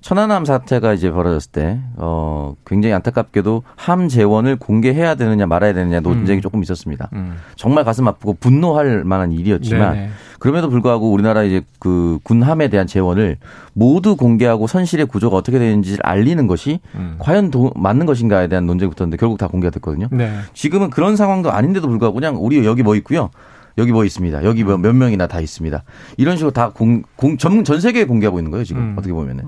천안함 0.07 0.45
사태가 0.45 0.93
이제 0.93 1.11
벌어졌을 1.11 1.51
때, 1.51 1.81
어, 1.97 2.55
굉장히 2.65 2.93
안타깝게도 2.93 3.63
함 3.75 4.07
재원을 4.07 4.55
공개해야 4.55 5.15
되느냐 5.15 5.45
말아야 5.47 5.73
되느냐 5.73 5.99
논쟁이 5.99 6.39
음. 6.39 6.41
조금 6.41 6.63
있었습니다. 6.63 7.09
음. 7.11 7.35
정말 7.57 7.83
가슴 7.83 8.07
아프고 8.07 8.37
분노할 8.39 9.03
만한 9.03 9.33
일이었지만, 9.33 9.95
네네. 9.95 10.09
그럼에도 10.39 10.69
불구하고 10.69 11.11
우리나라 11.11 11.43
이제 11.43 11.61
그 11.79 12.19
군함에 12.23 12.69
대한 12.69 12.87
재원을 12.87 13.35
모두 13.73 14.15
공개하고 14.15 14.67
선실의 14.67 15.07
구조가 15.07 15.35
어떻게 15.35 15.59
되는지를 15.59 15.99
알리는 16.03 16.47
것이 16.47 16.79
음. 16.95 17.17
과연 17.19 17.51
도, 17.51 17.73
맞는 17.75 18.05
것인가에 18.05 18.47
대한 18.47 18.65
논쟁이 18.65 18.89
붙었는데 18.89 19.17
결국 19.17 19.37
다 19.37 19.49
공개가 19.49 19.71
됐거든요. 19.71 20.07
네. 20.11 20.31
지금은 20.53 20.89
그런 20.89 21.17
상황도 21.17 21.51
아닌데도 21.51 21.85
불구하고 21.85 22.15
그냥 22.15 22.37
우리 22.39 22.65
여기 22.65 22.81
뭐 22.81 22.95
있고요. 22.95 23.29
여기 23.77 23.91
뭐 23.91 24.05
있습니다. 24.05 24.43
여기 24.43 24.63
뭐몇 24.63 24.95
명이나 24.95 25.27
다 25.27 25.39
있습니다. 25.39 25.83
이런 26.17 26.35
식으로 26.35 26.51
다 26.51 26.71
공, 26.73 27.03
공, 27.15 27.37
전, 27.37 27.63
전 27.63 27.79
세계에 27.79 28.05
공개하고 28.05 28.39
있는 28.39 28.51
거예요, 28.51 28.63
지금. 28.63 28.81
음. 28.81 28.95
어떻게 28.97 29.13
보면은. 29.13 29.43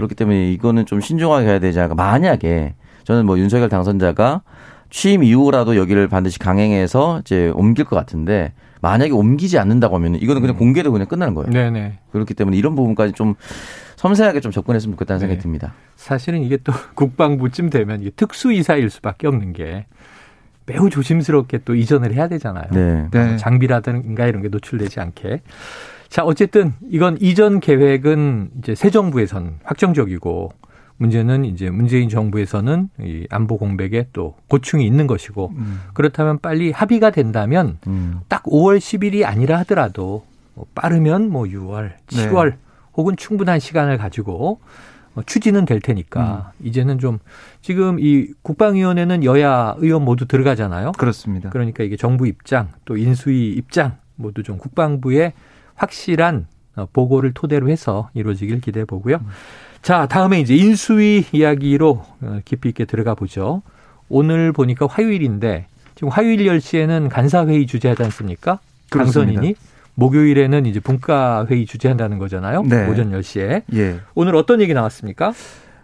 음. 0.00 0.06
그렇기 0.06 0.14
때문에 0.14 0.50
이거는 0.52 0.86
좀 0.86 1.00
신중하게 1.00 1.46
해야 1.46 1.58
되지 1.58 1.78
않을까. 1.78 1.94
만약에 1.94 2.74
저는 3.04 3.26
뭐 3.26 3.38
윤석열 3.38 3.68
당선자가 3.68 4.42
취임 4.90 5.22
이후라도 5.22 5.76
여기를 5.76 6.08
반드시 6.08 6.38
강행해서 6.38 7.20
이제 7.20 7.52
옮길 7.54 7.84
것 7.84 7.96
같은데 7.96 8.52
만약에 8.80 9.12
옮기지 9.12 9.58
않는다고 9.58 9.94
하면 9.96 10.16
이거는 10.16 10.40
그냥 10.40 10.56
음. 10.56 10.58
공개로 10.58 10.90
그냥 10.90 11.06
끝나는 11.06 11.34
거예요. 11.34 11.50
네네. 11.50 11.98
그렇기 12.12 12.34
때문에 12.34 12.56
이런 12.56 12.74
부분까지 12.74 13.12
좀 13.12 13.34
섬세하게 13.96 14.40
좀 14.40 14.50
접근했으면 14.52 14.94
좋겠다는 14.94 15.18
네. 15.18 15.26
생각이 15.26 15.42
듭니다. 15.42 15.74
사실은 15.96 16.42
이게 16.42 16.56
또 16.56 16.72
국방부쯤 16.94 17.70
되면 17.70 18.00
이게 18.00 18.10
특수이사일 18.10 18.88
수밖에 18.90 19.26
없는 19.26 19.52
게 19.52 19.86
매우 20.66 20.88
조심스럽게 20.88 21.58
또 21.64 21.74
이전을 21.74 22.14
해야 22.14 22.28
되잖아요. 22.28 22.64
네. 22.70 23.08
네. 23.10 23.36
장비라든가 23.36 24.26
이런 24.26 24.40
게 24.42 24.48
노출되지 24.48 25.00
않게. 25.00 25.42
자, 26.10 26.24
어쨌든 26.24 26.74
이건 26.90 27.16
이전 27.20 27.60
계획은 27.60 28.50
이제 28.58 28.74
새 28.74 28.90
정부에선 28.90 29.60
확정적이고 29.62 30.52
문제는 30.96 31.44
이제 31.44 31.70
문재인 31.70 32.08
정부에서는 32.08 32.90
이 33.00 33.26
안보 33.30 33.56
공백에 33.56 34.08
또 34.12 34.34
고충이 34.48 34.84
있는 34.84 35.06
것이고 35.06 35.52
음. 35.56 35.80
그렇다면 35.94 36.40
빨리 36.40 36.72
합의가 36.72 37.10
된다면 37.10 37.78
음. 37.86 38.20
딱 38.28 38.42
5월 38.42 38.78
10일이 38.78 39.24
아니라 39.24 39.58
하더라도 39.60 40.26
뭐 40.54 40.66
빠르면 40.74 41.30
뭐 41.30 41.44
6월, 41.44 41.92
7월 42.08 42.50
네. 42.50 42.56
혹은 42.94 43.16
충분한 43.16 43.60
시간을 43.60 43.96
가지고 43.96 44.58
어, 45.14 45.22
추진은 45.24 45.64
될 45.64 45.80
테니까 45.80 46.52
음. 46.60 46.66
이제는 46.66 46.98
좀 46.98 47.20
지금 47.62 47.98
이 48.00 48.26
국방위원회는 48.42 49.22
여야 49.22 49.76
의원 49.78 50.04
모두 50.04 50.26
들어가잖아요. 50.26 50.92
그렇습니다. 50.98 51.50
그러니까 51.50 51.84
이게 51.84 51.96
정부 51.96 52.26
입장 52.26 52.68
또 52.84 52.96
인수위 52.96 53.52
입장 53.52 53.96
모두 54.16 54.42
좀 54.42 54.58
국방부의 54.58 55.32
확실한 55.80 56.46
어, 56.76 56.86
보고를 56.92 57.32
토대로 57.32 57.68
해서 57.68 58.10
이루어지길 58.14 58.60
기대해 58.60 58.84
보고요. 58.84 59.16
음. 59.16 59.28
자, 59.82 60.06
다음에 60.06 60.40
이제 60.40 60.54
인수위 60.54 61.24
이야기로 61.32 62.04
어, 62.22 62.40
깊이 62.44 62.68
있게 62.68 62.84
들어가 62.84 63.14
보죠. 63.14 63.62
오늘 64.08 64.52
보니까 64.52 64.86
화요일인데 64.86 65.66
지금 65.94 66.08
화요일 66.08 66.38
10시에는 66.46 67.08
간사회의 67.08 67.66
주재하지 67.66 68.02
않습니까? 68.04 68.58
당선인이 68.90 69.54
목요일에는 69.94 70.66
이제 70.66 70.80
분과 70.80 71.46
회의 71.50 71.66
주재한다는 71.66 72.18
거잖아요. 72.18 72.62
네. 72.62 72.88
오전 72.88 73.12
10시에. 73.12 73.62
예. 73.74 74.00
오늘 74.14 74.34
어떤 74.36 74.60
얘기 74.60 74.74
나왔습니까? 74.74 75.32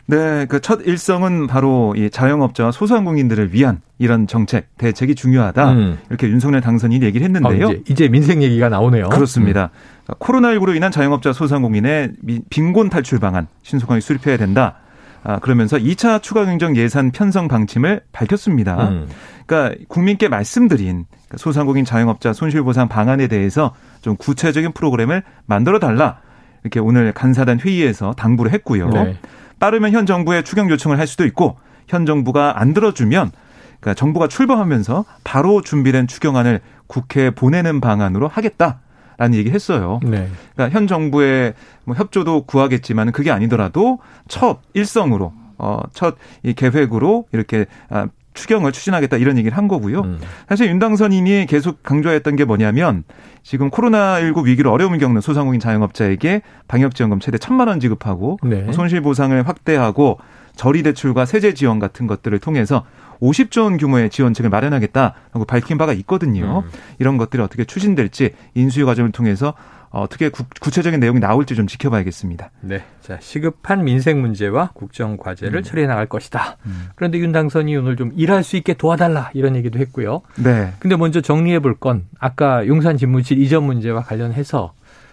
네, 0.09 0.47
그 0.47 0.61
첫 0.61 0.81
일성은 0.87 1.47
바로 1.47 1.95
이 1.97 2.11
자영업자와 2.11 2.73
소상공인들을 2.73 3.53
위한 3.53 3.81
이런 3.99 4.27
정책 4.27 4.77
대책이 4.79 5.15
중요하다. 5.15 5.73
음. 5.73 5.99
이렇게 6.09 6.29
윤석열 6.29 6.61
당선인이 6.61 7.05
얘기를 7.05 7.25
했는데요. 7.25 7.67
어, 7.67 7.71
이제, 7.73 7.83
이제, 7.89 8.09
민생 8.09 8.43
얘기가 8.43 8.69
나오네요. 8.69 9.09
그렇습니다. 9.09 9.71
음. 10.09 10.15
코로나19로 10.15 10.77
인한 10.77 10.93
자영업자 10.93 11.33
소상공인의 11.33 12.13
빈곤 12.51 12.89
탈출 12.89 13.19
방안 13.19 13.49
신속하게 13.63 14.01
수립해야 14.01 14.37
된다. 14.37 14.77
아, 15.25 15.41
그러면서 15.41 15.77
2차 15.77 16.23
추가 16.23 16.45
경정 16.45 16.77
예산 16.77 17.11
편성 17.11 17.49
방침을 17.49 18.03
밝혔습니다. 18.13 18.89
음. 18.91 19.09
그러니까 19.47 19.77
국민께 19.89 20.29
말씀드린 20.29 21.07
소상공인 21.37 21.85
자영업자 21.85 22.33
손실보상 22.33 22.87
방안에 22.89 23.27
대해서 23.27 23.75
좀 24.03 24.17
구체적인 24.17 24.71
프로그램을 24.73 25.25
만들어 25.47 25.81
달라. 25.81 26.21
이렇게 26.63 26.79
오늘 26.79 27.13
간사단 27.13 27.59
회의에서 27.61 28.13
당부를 28.17 28.53
했고요. 28.53 28.89
네. 28.91 29.17
따르면 29.59 29.93
현 29.93 30.07
정부에 30.07 30.43
추경 30.43 30.71
요청을 30.71 30.99
할 30.99 31.07
수도 31.07 31.25
있고 31.25 31.57
현 31.89 32.07
정부가 32.07 32.61
안 32.61 32.75
들어주면 32.75 33.31
그러니까 33.81 33.95
정부가 33.95 34.29
출범하면서 34.29 35.05
바로 35.25 35.61
준비된 35.63 36.07
추경안을 36.07 36.61
국회에 36.87 37.31
보내는 37.31 37.81
방안으로 37.81 38.29
하겠다. 38.29 38.81
라는 39.19 39.39
얘기 39.39 39.51
했어요. 39.51 39.99
네. 40.03 40.29
그러니까 40.55 40.79
현 40.79 40.87
정부의 40.87 41.55
뭐 41.85 41.97
협조도 41.97 42.43
구하겠지만 42.43 43.13
그게 43.13 43.31
아니더라도 43.31 43.99
첫 44.29 44.61
일성으로 44.75 45.33
어, 45.57 45.81
첫 45.95 46.19
이 46.43 46.53
계획으로 46.53 47.25
이렇게 47.33 47.65
아, 47.89 48.09
추경을 48.37 48.71
추진하겠다 48.71 49.17
이런 49.17 49.39
얘기를 49.39 49.57
한 49.57 49.67
거고요. 49.67 50.01
음. 50.03 50.21
사실 50.49 50.69
윤당선인이 50.69 51.47
계속 51.47 51.83
강조했던 51.83 52.37
게 52.37 52.45
뭐냐면 52.45 53.03
지금 53.43 53.71
코로나19 53.71 54.45
위기로 54.45 54.71
어려움을 54.73 54.99
겪는 54.99 55.21
소상공인 55.21 55.61
자영업자에게 55.61 56.43
방역지원금 56.69 57.21
최대 57.21 57.39
천만 57.39 57.69
원 57.69 57.81
지급하고 57.81 58.39
네. 58.45 58.71
손실보상을 58.73 59.47
확대하고 59.47 60.19
저리대출과 60.57 61.27
세제 61.27 61.55
지원 61.55 61.79
같은 61.79 62.07
것들을 62.07 62.39
통해서 62.39 62.85
50조 63.21 63.65
원 63.65 63.77
규모의 63.77 64.11
지원책을 64.11 64.51
마련하겠다라고 64.51 65.45
밝힌 65.47 65.79
바가 65.79 65.93
있거든요. 65.95 66.65
음. 66.65 66.71
이런 66.99 67.19
것들이 67.19 67.43
어떻게 67.43 67.65
추진될지 67.65 68.35
인수위 68.55 68.85
과정을 68.85 69.13
통해서 69.13 69.55
어떻게 70.01 70.29
구, 70.29 70.71
체적인 70.71 71.01
내용이 71.01 71.21
나올지 71.21 71.55
좀 71.55 71.67
지켜봐야겠습니다. 71.67 72.51
네. 72.61 72.83
자, 73.03 73.19
시급한 73.21 73.85
민생 73.85 74.21
문제와 74.21 74.71
국정 74.75 75.17
과제를 75.17 75.61
음. 75.61 75.63
처리해 75.63 75.87
나갈 75.87 76.07
것이다. 76.07 76.57
음. 76.67 76.89
그런데 76.95 77.19
윤 77.19 77.33
당선이 77.33 77.77
오늘 77.77 77.97
좀 77.97 78.13
일할 78.17 78.43
수 78.45 78.57
있게 78.57 78.75
도와달라 78.75 79.31
이런 79.35 79.57
얘기도 79.57 79.79
했고요. 79.79 80.23
네. 80.37 80.73
근데 80.79 80.97
먼저 80.97 81.21
정리해 81.21 81.59
볼 81.61 81.77
건 81.79 82.07
아까 82.19 82.67
용산 82.67 82.97
집무실 82.97 83.39
이전 83.39 83.65
문제와 83.65 84.03
관련해서 84.03 84.73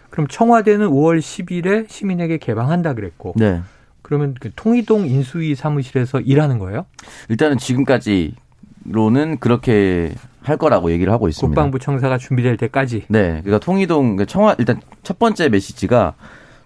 그럼 0.09 0.27
청와대는 0.27 0.87
5월 0.87 1.19
10일에 1.19 1.89
시민에게 1.89 2.37
개방한다 2.37 2.93
그랬고 2.93 3.33
네. 3.35 3.61
그러면 4.01 4.35
그 4.39 4.51
통이동 4.55 5.07
인수위 5.07 5.55
사무실에서 5.55 6.19
일하는 6.21 6.59
거예요? 6.59 6.85
일단은 7.29 7.57
지금까지로는 7.57 9.39
그렇게 9.39 10.13
할 10.43 10.57
거라고 10.57 10.91
얘기를 10.91 11.11
하고 11.11 11.27
있습니다. 11.27 11.49
국방부 11.49 11.79
청사가 11.79 12.17
준비될 12.17 12.57
때까지. 12.57 13.03
네, 13.07 13.41
그러니까 13.43 13.59
통이동 13.59 14.15
그러니까 14.15 14.25
청와 14.25 14.55
일단 14.59 14.81
첫 15.01 15.17
번째 15.19 15.49
메시지가 15.49 16.13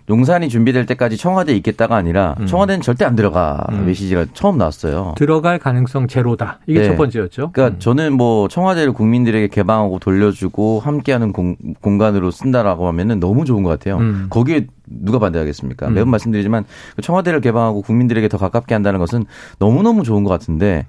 용산이 0.10 0.48
준비될 0.48 0.86
때까지 0.86 1.17
청와대에 1.17 1.55
있겠다가 1.57 1.96
아니라 1.96 2.36
음. 2.39 2.46
청와대는 2.46 2.81
절대 2.81 3.03
안 3.03 3.15
들어가 3.15 3.65
음. 3.72 3.86
메시지가 3.86 4.27
처음 4.34 4.57
나왔어요. 4.57 5.15
들어갈 5.17 5.60
가능성 5.60 6.07
제로다. 6.07 6.60
이게 6.65 6.79
네. 6.79 6.88
첫 6.88 6.96
번째였죠. 6.96 7.51
그러니까 7.51 7.75
음. 7.75 7.79
저는 7.79 8.13
뭐 8.13 8.48
청와대를 8.48 8.93
국민들에게 8.93 9.50
개방하고 9.50 10.00
돌려주고 10.00 10.79
함께하는 10.79 11.34
공, 11.34 11.57
간으로 11.98 12.31
쓴다라고 12.31 12.88
하면은 12.88 13.19
너무 13.19 13.43
좋은 13.43 13.63
것 13.63 13.69
같아요. 13.69 13.98
음. 13.98 14.27
거기에 14.29 14.67
누가 14.86 15.19
반대하겠습니까? 15.19 15.89
음. 15.89 15.93
매번 15.93 16.10
말씀드리지만 16.12 16.63
그 16.96 17.01
청와대를 17.01 17.41
개방하고 17.41 17.81
국민들에게 17.81 18.29
더 18.29 18.38
가깝게 18.38 18.74
한다는 18.74 19.00
것은 19.00 19.25
너무 19.60 19.84
너무 19.84 20.03
좋은 20.03 20.24
것 20.24 20.29
같은데 20.29 20.86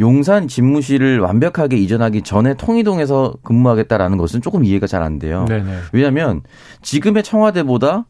용산 0.00 0.48
집무실을 0.48 1.20
완벽하게 1.20 1.76
이전하기 1.76 2.22
전에 2.22 2.54
통이동에서 2.54 3.34
근무하겠다라는 3.42 4.16
것은 4.18 4.40
조금 4.40 4.64
이해가 4.64 4.86
잘 4.86 5.02
안 5.02 5.18
돼요. 5.18 5.44
네네. 5.48 5.78
왜냐하면 5.92 6.42
지금의 6.82 7.22
청와대보다 7.22 8.06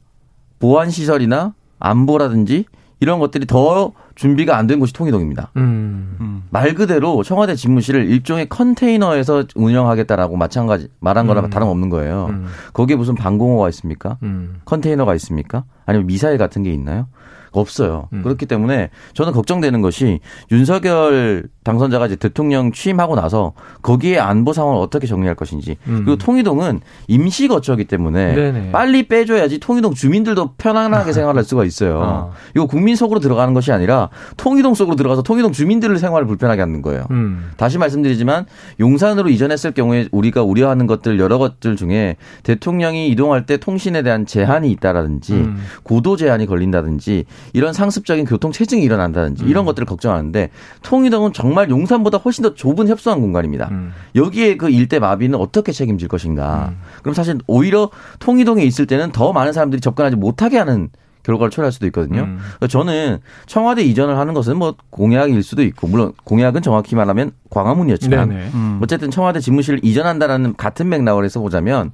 보안 0.58 0.90
시설이나 0.90 1.54
안보라든지 1.78 2.64
이런 3.00 3.18
것들이 3.18 3.46
더 3.46 3.92
준비가 4.14 4.58
안 4.58 4.66
된 4.66 4.78
곳이 4.78 4.92
통일동입니다. 4.92 5.50
음. 5.56 6.16
음. 6.20 6.42
말 6.50 6.74
그대로 6.74 7.22
청와대 7.22 7.54
집무실을 7.54 8.10
일종의 8.10 8.48
컨테이너에서 8.50 9.44
운영하겠다라고 9.54 10.36
마찬가지 10.36 10.88
말한 11.00 11.26
거랑 11.26 11.44
음. 11.46 11.50
다름없는 11.50 11.88
거예요. 11.88 12.26
음. 12.30 12.46
거기에 12.74 12.96
무슨 12.96 13.14
방공호가 13.14 13.68
있습니까? 13.70 14.18
음. 14.22 14.60
컨테이너가 14.66 15.14
있습니까? 15.14 15.64
아니면 15.86 16.06
미사일 16.06 16.36
같은 16.38 16.62
게 16.62 16.70
있나요? 16.72 17.06
없어요. 17.52 18.08
음. 18.12 18.22
그렇기 18.22 18.46
때문에 18.46 18.90
저는 19.14 19.32
걱정되는 19.32 19.80
것이 19.82 20.20
윤석열 20.50 21.44
당선자가 21.64 22.06
이제 22.06 22.16
대통령 22.16 22.72
취임하고 22.72 23.16
나서 23.16 23.52
거기에 23.82 24.18
안보 24.18 24.52
상황을 24.52 24.80
어떻게 24.80 25.06
정리할 25.06 25.34
것인지 25.34 25.76
음. 25.86 26.02
그리고 26.04 26.16
통이동은 26.16 26.80
임시 27.08 27.48
거처이기 27.48 27.84
때문에 27.84 28.34
네네. 28.34 28.70
빨리 28.72 29.06
빼줘야지 29.08 29.58
통이동 29.58 29.94
주민들도 29.94 30.54
편안하게 30.58 31.12
생활할 31.12 31.44
수가 31.44 31.64
있어요. 31.64 32.02
아. 32.02 32.30
이거 32.54 32.66
국민 32.66 32.96
속으로 32.96 33.20
들어가는 33.20 33.52
것이 33.52 33.72
아니라 33.72 34.08
통이동 34.36 34.74
속으로 34.74 34.96
들어가서 34.96 35.22
통이동 35.22 35.52
주민들을 35.52 35.98
생활을 35.98 36.26
불편하게 36.26 36.60
하는 36.60 36.82
거예요. 36.82 37.06
음. 37.10 37.50
다시 37.56 37.78
말씀드리지만 37.78 38.46
용산으로 38.78 39.28
이전했을 39.28 39.72
경우에 39.72 40.08
우리가 40.12 40.42
우려하는 40.42 40.86
것들 40.86 41.18
여러 41.18 41.38
것들 41.38 41.76
중에 41.76 42.16
대통령이 42.42 43.08
이동할 43.08 43.46
때 43.46 43.56
통신에 43.56 44.02
대한 44.02 44.26
제한이 44.26 44.70
있다라든지 44.72 45.34
음. 45.34 45.58
고도 45.82 46.16
제한이 46.16 46.46
걸린다든지 46.46 47.24
이런 47.52 47.72
상습적인 47.72 48.24
교통 48.24 48.52
체증이 48.52 48.82
일어난다든지 48.82 49.44
이런 49.44 49.64
음. 49.64 49.66
것들을 49.66 49.86
걱정하는데 49.86 50.50
통이동은 50.82 51.32
정말 51.32 51.70
용산보다 51.70 52.18
훨씬 52.18 52.42
더 52.42 52.54
좁은 52.54 52.88
협소한 52.88 53.20
공간입니다. 53.20 53.68
음. 53.70 53.92
여기에 54.14 54.56
그 54.56 54.70
일대 54.70 54.98
마비는 54.98 55.38
어떻게 55.38 55.72
책임질 55.72 56.08
것인가? 56.08 56.72
음. 56.72 56.78
그럼 57.02 57.14
사실 57.14 57.38
오히려 57.46 57.90
통이동에 58.18 58.62
있을 58.64 58.86
때는 58.86 59.12
더 59.12 59.32
많은 59.32 59.52
사람들이 59.52 59.80
접근하지 59.80 60.16
못하게 60.16 60.58
하는 60.58 60.90
결과를 61.30 61.50
초래할 61.50 61.72
수도 61.72 61.86
있거든요. 61.86 62.22
음. 62.22 62.38
저는 62.68 63.18
청와대 63.46 63.82
이전을 63.82 64.18
하는 64.18 64.34
것은 64.34 64.56
뭐 64.56 64.74
공약일 64.90 65.42
수도 65.42 65.62
있고 65.62 65.86
물론 65.86 66.12
공약은 66.24 66.62
정확히 66.62 66.94
말하면 66.94 67.32
광화문이었지만 67.50 68.30
음. 68.30 68.80
어쨌든 68.82 69.10
청와대 69.10 69.40
집무실을 69.40 69.80
이전한다라는 69.82 70.56
같은 70.56 70.88
맥락을 70.88 71.24
해서 71.24 71.40
보자면 71.40 71.92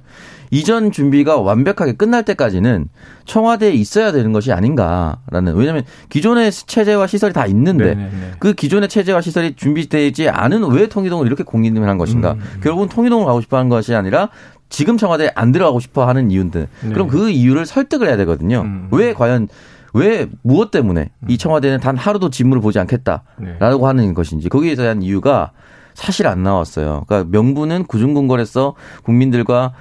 이전 0.51 0.91
준비가 0.91 1.37
완벽하게 1.37 1.93
끝날 1.93 2.23
때까지는 2.23 2.87
청와대에 3.25 3.71
있어야 3.71 4.11
되는 4.11 4.31
것이 4.31 4.53
아닌가라는 4.53 5.55
왜냐하면 5.55 5.83
기존의 6.09 6.51
체제와 6.51 7.07
시설이 7.07 7.33
다 7.33 7.45
있는데 7.47 7.95
네네네. 7.95 8.31
그 8.39 8.53
기존의 8.53 8.87
체제와 8.87 9.21
시설이 9.21 9.55
준비되지 9.55 10.29
않은 10.29 10.71
왜 10.71 10.87
통일동을 10.87 11.27
이렇게 11.27 11.43
공인을 11.43 11.87
한 11.89 11.97
것인가 11.97 12.33
음. 12.33 12.41
결국은 12.63 12.87
통일동을 12.87 13.25
가고 13.25 13.41
싶어 13.41 13.57
하는 13.57 13.69
것이 13.69 13.93
아니라 13.93 14.29
지금 14.69 14.97
청와대에 14.97 15.31
안 15.35 15.51
들어가고 15.51 15.79
싶어 15.79 16.07
하는 16.07 16.31
이유인데 16.31 16.67
네. 16.83 16.93
그럼 16.93 17.07
그 17.07 17.29
이유를 17.29 17.65
설득을 17.65 18.07
해야 18.07 18.17
되거든요. 18.17 18.61
음. 18.61 18.87
왜 18.91 19.13
과연 19.13 19.47
왜 19.93 20.27
무엇 20.43 20.71
때문에 20.71 21.09
이 21.27 21.33
음. 21.33 21.37
청와대는 21.37 21.79
단 21.79 21.97
하루도 21.97 22.29
직무를 22.29 22.61
보지 22.61 22.79
않겠다라고 22.79 23.23
네. 23.39 23.85
하는 23.85 24.13
것인지 24.13 24.49
거기에 24.49 24.75
대한 24.75 25.01
이유가 25.01 25.51
사실 25.93 26.27
안 26.27 26.43
나왔어요. 26.43 27.05
그러니까 27.07 27.29
명분은 27.31 27.85
구중궁궐에서 27.85 28.75
국민들과 29.03 29.73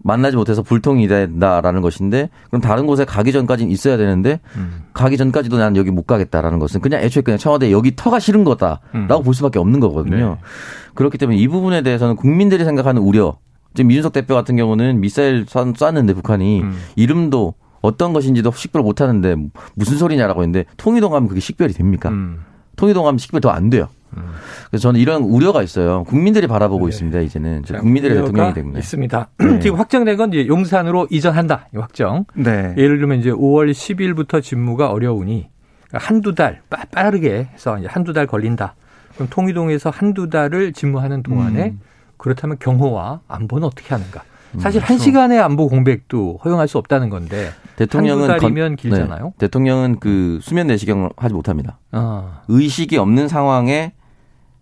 만나지 0.00 0.36
못해서 0.36 0.62
불통이 0.62 1.08
된다라는 1.08 1.82
것인데 1.82 2.30
그럼 2.48 2.60
다른 2.60 2.86
곳에 2.86 3.04
가기 3.04 3.32
전까지는 3.32 3.70
있어야 3.72 3.96
되는데 3.96 4.40
음. 4.56 4.84
가기 4.92 5.16
전까지도 5.16 5.58
난 5.58 5.76
여기 5.76 5.90
못 5.90 6.06
가겠다라는 6.06 6.60
것은 6.60 6.80
그냥 6.80 7.02
애초에 7.02 7.22
그냥 7.22 7.38
청와대 7.38 7.72
여기 7.72 7.96
터가 7.96 8.20
싫은 8.20 8.44
거다라고 8.44 8.80
음. 8.94 9.22
볼 9.24 9.34
수밖에 9.34 9.58
없는 9.58 9.80
거거든요. 9.80 10.30
네. 10.30 10.36
그렇기 10.94 11.18
때문에 11.18 11.36
이 11.38 11.48
부분에 11.48 11.82
대해서는 11.82 12.14
국민들이 12.16 12.64
생각하는 12.64 13.02
우려 13.02 13.36
지금 13.74 13.90
이준석 13.90 14.12
대표 14.12 14.34
같은 14.34 14.56
경우는 14.56 15.00
미사일 15.00 15.46
쐈는데 15.48 16.14
북한이 16.14 16.62
음. 16.62 16.78
이름도 16.96 17.54
어떤 17.80 18.12
것인지도 18.12 18.50
식별을 18.50 18.82
못 18.82 19.00
하는데 19.00 19.36
무슨 19.74 19.98
소리냐라고 19.98 20.42
했는데 20.42 20.64
통일동 20.76 21.12
가면 21.12 21.28
그게 21.28 21.40
식별이 21.40 21.72
됩니까? 21.72 22.08
음. 22.08 22.44
통일동 22.76 23.04
가면 23.04 23.18
식별 23.18 23.40
더 23.40 23.50
안 23.50 23.70
돼요. 23.70 23.88
음. 24.16 24.22
그래서 24.70 24.82
저는 24.82 25.00
이런 25.00 25.22
우려가 25.22 25.62
있어요. 25.62 26.04
국민들이 26.04 26.46
바라보고 26.46 26.86
네. 26.86 26.90
있습니다. 26.90 27.20
이제는 27.20 27.62
국민들의 27.62 28.16
대통령이 28.16 28.54
때문에 28.54 28.78
있습니다. 28.78 29.28
네. 29.38 29.58
지금 29.60 29.78
확정된 29.78 30.16
건 30.16 30.32
이제 30.32 30.46
용산으로 30.46 31.08
이전한다. 31.10 31.68
확정. 31.74 32.24
네. 32.34 32.74
예를 32.76 32.98
들면 32.98 33.20
이제 33.20 33.30
5월 33.30 33.70
10일부터 33.70 34.42
집무가 34.42 34.90
어려우니 34.90 35.48
한두 35.92 36.34
달 36.34 36.62
빠르게 36.90 37.48
해서 37.52 37.78
이제 37.78 37.86
한두 37.88 38.12
달 38.12 38.26
걸린다. 38.26 38.74
그럼 39.14 39.28
통일동에서 39.30 39.90
한두 39.90 40.30
달을 40.30 40.72
집무하는 40.72 41.22
동안에 41.22 41.64
음. 41.70 41.80
그렇다면 42.18 42.58
경호와 42.58 43.20
안보는 43.28 43.66
어떻게 43.66 43.94
하는가? 43.94 44.22
음, 44.54 44.60
사실 44.60 44.80
한 44.80 44.98
시간의 44.98 45.40
안보 45.40 45.68
공백도 45.68 46.40
허용할 46.44 46.68
수 46.68 46.78
없다는 46.78 47.10
건데 47.10 47.50
대통령은 47.76 48.30
한두 48.30 48.40
달이면 48.40 48.76
길잖아요. 48.76 49.24
네. 49.24 49.32
대통령은 49.38 49.98
그 50.00 50.38
수면 50.42 50.66
내시경을 50.66 51.10
하지 51.16 51.34
못합니다. 51.34 51.78
아. 51.92 52.42
의식이 52.48 52.96
없는 52.96 53.28
상황에 53.28 53.92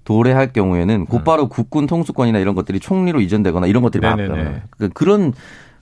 도래할 0.04 0.52
경우에는 0.52 1.06
곧바로 1.06 1.44
음. 1.44 1.48
국군 1.48 1.86
통수권이나 1.86 2.38
이런 2.38 2.54
것들이 2.54 2.78
총리로 2.78 3.20
이전되거나 3.20 3.66
이런 3.66 3.82
것들이 3.82 4.06
많아요. 4.06 4.60
그 4.70 4.88
그런 4.90 5.32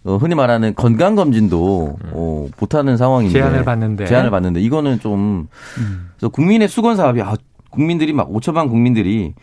어, 0.04 0.16
흔히 0.16 0.34
말하는 0.34 0.74
건강 0.74 1.14
검진도 1.14 1.96
음. 2.04 2.10
어, 2.12 2.46
못하는 2.60 2.96
상황인데 2.96 3.38
제한을 3.38 3.64
받는데 3.64 4.06
제한을 4.06 4.30
받는데 4.30 4.60
이거는 4.60 5.00
좀 5.00 5.48
음. 5.78 6.10
그래서 6.16 6.28
국민의 6.28 6.68
수건 6.68 6.96
사업이 6.96 7.22
아, 7.22 7.36
국민들이 7.70 8.12
막 8.12 8.30
5천만 8.30 8.68
국민들이 8.68 9.34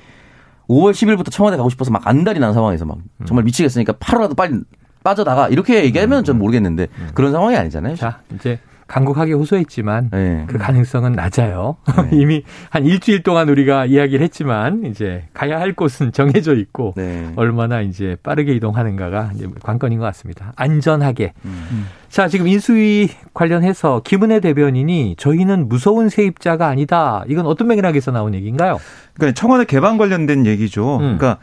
5월 0.71 0.91
10일부터 0.91 1.31
청와대 1.31 1.57
가고 1.57 1.69
싶어서 1.69 1.91
막 1.91 2.07
안달이 2.07 2.39
난 2.39 2.53
상황에서 2.53 2.86
막 2.86 2.97
음. 2.97 3.25
정말 3.25 3.43
미치겠으니까 3.43 3.93
8월라도 3.93 4.36
빨리 4.36 4.62
빠져나가 5.03 5.49
이렇게 5.49 5.84
얘기하면 5.84 6.19
음. 6.19 6.23
좀 6.23 6.39
모르겠는데 6.39 6.88
음. 6.97 7.10
그런 7.13 7.31
상황이 7.31 7.57
아니잖아요. 7.57 7.95
자 7.95 8.21
이제 8.34 8.60
강국하게 8.91 9.32
호소했지만 9.32 10.10
네. 10.12 10.43
그 10.47 10.58
가능성은 10.58 11.13
낮아요. 11.13 11.77
네. 12.10 12.10
이미 12.19 12.43
한 12.69 12.86
일주일 12.86 13.23
동안 13.23 13.47
우리가 13.47 13.86
이야기를 13.86 14.21
했지만 14.21 14.84
이제 14.86 15.23
가야 15.34 15.62
할 15.62 15.73
곳은 15.73 16.12
정해져 16.13 16.56
있고 16.56 16.93
네. 16.97 17.32
얼마나 17.38 17.80
이제 17.80 18.17
빠르게 18.21 18.54
이동하는가가 18.54 19.32
이제 19.36 19.47
관건인 19.63 19.99
것 19.99 20.06
같습니다. 20.08 20.51
안전하게. 20.58 21.32
음. 21.45 21.88
자, 22.10 22.27
지금 22.27 22.49
인수위 22.49 23.10
관련해서 23.34 24.01
김은혜 24.04 24.41
대변인이 24.41 25.15
저희는 25.17 25.69
무서운 25.69 26.10
세입자가 26.10 26.67
아니다. 26.67 27.23
이건 27.30 27.45
어떤 27.45 27.69
맥락에서 27.69 28.12
나온 28.12 28.34
얘기인가요? 28.34 28.77
그러니까 29.13 29.39
청와대 29.39 29.63
개방 29.63 29.97
관련된 29.97 30.45
얘기죠. 30.45 30.97
음. 30.97 31.17
그러니까 31.17 31.38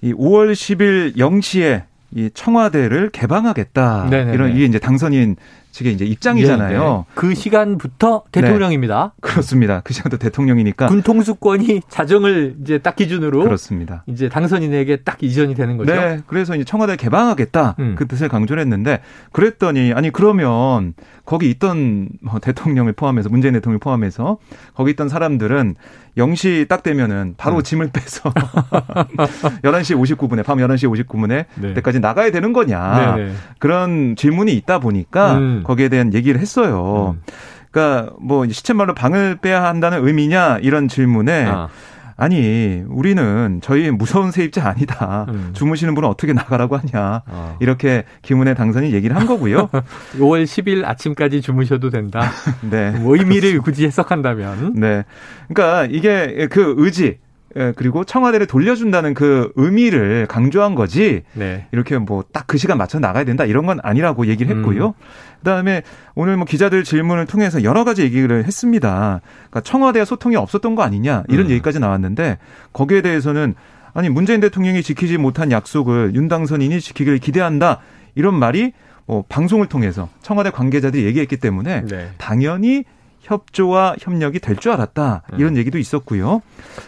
이 0.00 0.14
5월 0.14 0.52
10일 0.52 1.16
0시에 1.18 1.82
이 2.14 2.30
청와대를 2.32 3.10
개방하겠다. 3.10 4.08
네네네. 4.08 4.32
이런 4.32 4.56
이게 4.56 4.64
이제 4.64 4.78
당선인 4.78 5.36
측의 5.76 5.92
이제 5.92 6.06
입장이잖아요. 6.06 6.68
네 6.70 6.78
네. 6.78 7.04
그 7.14 7.34
시간부터 7.34 8.24
대통령입니다. 8.32 9.12
네. 9.14 9.20
그렇습니다. 9.20 9.82
그 9.84 9.92
시간부터 9.92 10.22
대통령이니까 10.24 10.86
군 10.86 11.02
통수권이 11.02 11.82
자정을 11.88 12.56
이제 12.62 12.78
딱 12.78 12.96
기준으로 12.96 13.42
그렇습니다. 13.42 14.02
이제 14.06 14.30
당선인에게 14.30 15.02
딱 15.02 15.22
이전이 15.22 15.54
되는 15.54 15.76
거죠. 15.76 15.94
네. 15.94 16.20
그래서 16.26 16.54
이제 16.54 16.64
청와대 16.64 16.96
개방하겠다 16.96 17.76
음. 17.78 17.94
그 17.98 18.06
뜻을 18.06 18.28
강조를 18.28 18.62
했는데 18.62 19.02
그랬더니 19.32 19.92
아니 19.92 20.10
그러면 20.10 20.94
거기 21.26 21.50
있던 21.50 22.08
뭐 22.22 22.38
대통령을 22.38 22.94
포함해서 22.94 23.28
문재인 23.28 23.52
대통령 23.52 23.74
을 23.74 23.80
포함해서 23.80 24.38
거기 24.74 24.92
있던 24.92 25.10
사람들은 25.10 25.74
0시 26.16 26.66
딱 26.68 26.82
되면은 26.82 27.34
바로 27.36 27.56
음. 27.56 27.62
짐을 27.62 27.90
빼서 27.92 28.32
11시 29.62 30.16
59분에 30.16 30.44
밤 30.44 30.58
11시 30.58 31.06
59분에 31.06 31.44
네. 31.56 31.74
때까지 31.74 32.00
나가야 32.00 32.30
되는 32.30 32.52
거냐. 32.52 33.16
네네. 33.16 33.32
그런 33.58 34.16
질문이 34.16 34.54
있다 34.54 34.78
보니까 34.78 35.34
음. 35.36 35.62
거기에 35.66 35.88
대한 35.88 36.14
얘기를 36.14 36.40
했어요. 36.40 37.16
음. 37.16 37.22
그러니까 37.70 38.14
뭐 38.20 38.48
시쳇말로 38.48 38.94
방을 38.94 39.36
빼야 39.42 39.64
한다는 39.64 40.06
의미냐 40.06 40.58
이런 40.62 40.88
질문에 40.88 41.44
아. 41.46 41.68
아니 42.16 42.82
우리는 42.88 43.60
저희 43.62 43.90
무서운 43.90 44.30
세입자 44.30 44.66
아니다. 44.66 45.26
음. 45.28 45.50
주무시는 45.52 45.94
분은 45.94 46.08
어떻게 46.08 46.32
나가라고 46.32 46.78
하냐. 46.78 47.22
어. 47.26 47.56
이렇게 47.60 48.04
김은혜 48.22 48.54
당선이 48.54 48.92
얘기를 48.94 49.14
한 49.14 49.26
거고요. 49.26 49.68
5월 50.16 50.44
10일 50.44 50.86
아침까지 50.86 51.42
주무셔도 51.42 51.90
된다. 51.90 52.30
네. 52.70 52.92
뭐 52.92 53.16
의미를 53.16 53.60
굳이 53.60 53.84
해석한다면. 53.84 54.74
네. 54.76 55.04
그러니까 55.48 55.86
이게 55.90 56.48
그 56.50 56.74
의지 56.78 57.18
예, 57.56 57.72
그리고 57.74 58.04
청와대를 58.04 58.46
돌려준다는 58.46 59.14
그 59.14 59.50
의미를 59.56 60.26
강조한 60.28 60.74
거지. 60.74 61.22
네. 61.32 61.66
이렇게 61.72 61.96
뭐 61.98 62.22
딱 62.32 62.46
그 62.46 62.58
시간 62.58 62.78
맞춰 62.78 62.98
나가야 63.00 63.24
된다 63.24 63.44
이런 63.44 63.66
건 63.66 63.80
아니라고 63.82 64.26
얘기를 64.26 64.56
했고요. 64.56 64.88
음. 64.88 64.92
그다음에 65.40 65.82
오늘 66.14 66.36
뭐 66.36 66.44
기자들 66.46 66.84
질문을 66.84 67.26
통해서 67.26 67.62
여러 67.64 67.84
가지 67.84 68.02
얘기를 68.02 68.44
했습니다. 68.44 69.20
그러니까 69.50 69.60
청와대와 69.62 70.04
소통이 70.04 70.36
없었던 70.36 70.74
거 70.74 70.82
아니냐 70.82 71.24
이런 71.28 71.46
음. 71.46 71.50
얘기까지 71.50 71.80
나왔는데 71.80 72.38
거기에 72.72 73.02
대해서는 73.02 73.54
아니 73.94 74.08
문재인 74.10 74.40
대통령이 74.40 74.82
지키지 74.82 75.16
못한 75.18 75.50
약속을 75.50 76.14
윤 76.14 76.28
당선인이 76.28 76.80
지키기를 76.80 77.18
기대한다 77.18 77.80
이런 78.14 78.34
말이 78.34 78.72
뭐 79.06 79.24
방송을 79.28 79.66
통해서 79.66 80.08
청와대 80.22 80.50
관계자들이 80.50 81.04
얘기했기 81.04 81.36
때문에 81.36 81.82
네. 81.82 82.10
당연히 82.18 82.84
협조와 83.26 83.96
협력이 84.00 84.38
될 84.40 84.56
줄 84.56 84.72
알았다 84.72 85.22
이런 85.36 85.52
음. 85.52 85.56
얘기도 85.58 85.78
있었고요. 85.78 86.40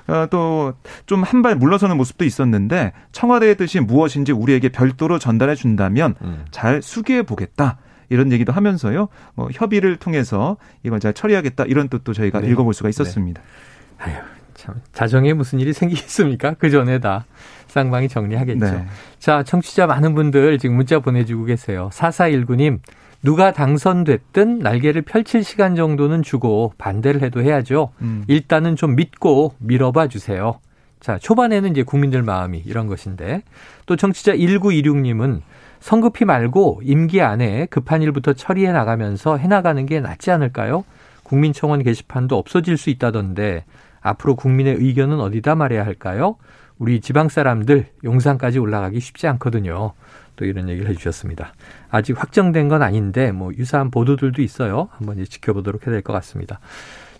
어, 0.06 0.26
또좀 0.30 1.22
한 1.24 1.42
발 1.42 1.54
물러서는 1.56 1.96
모습도 1.96 2.24
있었는데 2.24 2.92
청와대의 3.12 3.56
뜻이 3.56 3.80
무엇인지 3.80 4.32
우리에게 4.32 4.70
별도로 4.70 5.18
전달해 5.18 5.54
준다면 5.54 6.14
음. 6.22 6.44
잘 6.50 6.80
수기해 6.82 7.22
보겠다. 7.22 7.78
이런 8.08 8.32
얘기도 8.32 8.52
하면서요. 8.52 9.08
뭐 9.34 9.48
협의를 9.52 9.96
통해서 9.96 10.56
이걸 10.82 10.98
잘 10.98 11.12
처리하겠다 11.12 11.64
이런 11.64 11.88
뜻도 11.88 12.14
저희가 12.14 12.40
네. 12.40 12.48
읽어볼 12.48 12.72
수가 12.72 12.88
있었습니다. 12.88 13.42
네. 13.42 14.04
아유, 14.04 14.16
참 14.54 14.76
자정에 14.92 15.34
무슨 15.34 15.60
일이 15.60 15.72
생기겠습니까? 15.74 16.54
그 16.58 16.70
전에 16.70 16.98
다 17.00 17.26
쌍방이 17.66 18.08
정리하겠죠. 18.08 18.64
네. 18.64 18.86
자, 19.18 19.42
청취자 19.42 19.86
많은 19.86 20.14
분들 20.14 20.58
지금 20.58 20.76
문자 20.76 20.98
보내주고 21.00 21.44
계세요. 21.44 21.90
4419님, 21.92 22.78
누가 23.22 23.52
당선됐든 23.52 24.60
날개를 24.60 25.02
펼칠 25.02 25.42
시간 25.42 25.74
정도는 25.74 26.22
주고 26.22 26.72
반대를 26.78 27.22
해도 27.22 27.42
해야죠. 27.42 27.90
음. 28.00 28.24
일단은 28.28 28.76
좀 28.76 28.94
믿고 28.94 29.54
밀어봐 29.58 30.08
주세요. 30.08 30.60
자, 31.00 31.18
초반에는 31.18 31.70
이제 31.70 31.82
국민들 31.82 32.22
마음이 32.22 32.58
이런 32.64 32.86
것인데 32.86 33.42
또 33.86 33.96
청취자 33.96 34.34
1926님은 34.34 35.42
성급히 35.80 36.24
말고 36.24 36.82
임기 36.84 37.20
안에 37.22 37.66
급한 37.66 38.02
일부터 38.02 38.32
처리해 38.32 38.72
나가면서 38.72 39.36
해 39.36 39.46
나가는 39.46 39.84
게 39.86 40.00
낫지 40.00 40.30
않을까요? 40.30 40.84
국민청원 41.22 41.82
게시판도 41.82 42.36
없어질 42.36 42.76
수 42.76 42.90
있다던데 42.90 43.64
앞으로 44.00 44.34
국민의 44.34 44.76
의견은 44.76 45.20
어디다 45.20 45.54
말해야 45.54 45.84
할까요? 45.84 46.36
우리 46.78 47.00
지방 47.00 47.28
사람들 47.28 47.86
용산까지 48.04 48.58
올라가기 48.58 49.00
쉽지 49.00 49.26
않거든요. 49.26 49.92
또 50.38 50.46
이런 50.46 50.68
얘기를 50.70 50.88
해주셨습니다. 50.88 51.52
아직 51.90 52.18
확정된 52.18 52.68
건 52.68 52.82
아닌데 52.82 53.32
뭐 53.32 53.52
유사한 53.58 53.90
보도들도 53.90 54.40
있어요. 54.40 54.88
한번 54.92 55.22
지켜보도록 55.22 55.86
해야 55.86 55.92
될 55.92 56.02
것 56.02 56.12
같습니다. 56.14 56.60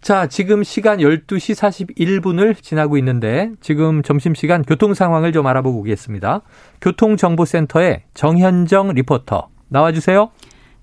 자, 0.01 0.29
지금 0.29 0.63
시간 0.63 0.99
12시 0.99 1.57
41분을 1.97 2.63
지나고 2.63 2.97
있는데 2.99 3.51
지금 3.61 4.03
점심시간 4.05 4.63
교통 4.63 4.95
상황을 4.95 5.33
좀 5.33 5.47
알아보고 5.47 5.81
오겠습니다. 5.81 6.43
교통정보센터의 6.81 8.05
정현정 8.15 8.95
리포터 8.95 9.49
나와주세요. 9.69 10.31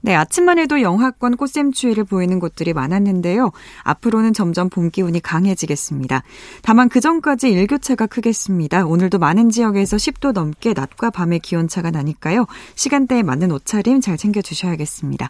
네, 0.06 0.14
아침만 0.14 0.60
해도 0.60 0.84
영하권 0.84 1.36
꽃샘추위를 1.36 2.04
보이는 2.04 2.40
곳들이 2.40 2.74
많았는데요. 2.74 3.52
앞으로는 3.82 4.34
점점 4.34 4.70
봄 4.70 4.92
기운이 4.92 5.20
강해지겠습니다. 5.20 6.22
다만 6.62 6.90
그 6.90 7.00
전까지 7.00 7.50
일교차가 7.50 8.06
크겠습니다. 8.06 8.86
오늘도 8.86 9.18
많은 9.18 9.50
지역에서 9.50 9.98
10도 9.98 10.32
넘게 10.32 10.74
낮과 10.74 11.10
밤의 11.10 11.40
기온차가 11.40 11.90
나니까요. 11.90 12.46
시간대에 12.76 13.24
맞는 13.24 13.52
옷차림 13.52 14.00
잘 14.00 14.16
챙겨주셔야겠습니다. 14.16 15.28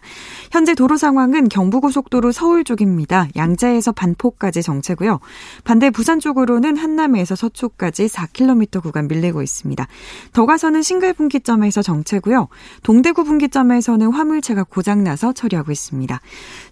현재 0.50 0.74
도로 0.74 0.98
상황은 0.98 1.48
경부고속도로 1.48 2.32
서울 2.32 2.62
쪽입니다. 2.62 3.28
양재에서 3.34 3.92
반포까지 3.92 4.62
정체고요. 4.62 5.20
반대 5.64 5.88
부산 5.88 6.20
쪽으로는 6.20 6.76
한남에서 6.76 7.34
서초까지 7.34 8.08
4km 8.08 8.82
구간 8.82 9.08
밀리고 9.08 9.40
있습니다. 9.40 9.86
더 10.34 10.44
가서는 10.44 10.82
싱글 10.82 11.14
분기점에서 11.14 11.80
정체고요. 11.80 12.48
동대구 12.82 13.24
분기점에서는 13.24 14.12
화물차가 14.12 14.65
고장나서 14.70 15.32
처리하고 15.32 15.72
있습니다. 15.72 16.20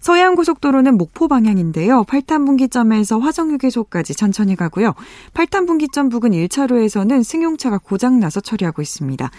서해안고속도로는 0.01 0.97
목포 0.97 1.27
방향인데요. 1.27 2.03
8탄 2.03 2.45
분기점에서 2.45 3.19
화정휴게소까지 3.19 4.15
천천히 4.15 4.55
가고요. 4.55 4.93
8탄 5.33 5.67
분기점 5.67 6.09
부근 6.09 6.31
1차로에서는 6.31 7.23
승용차가 7.23 7.79
고장나서 7.79 8.41
처리하고 8.41 8.81
있습니다. 8.81 9.29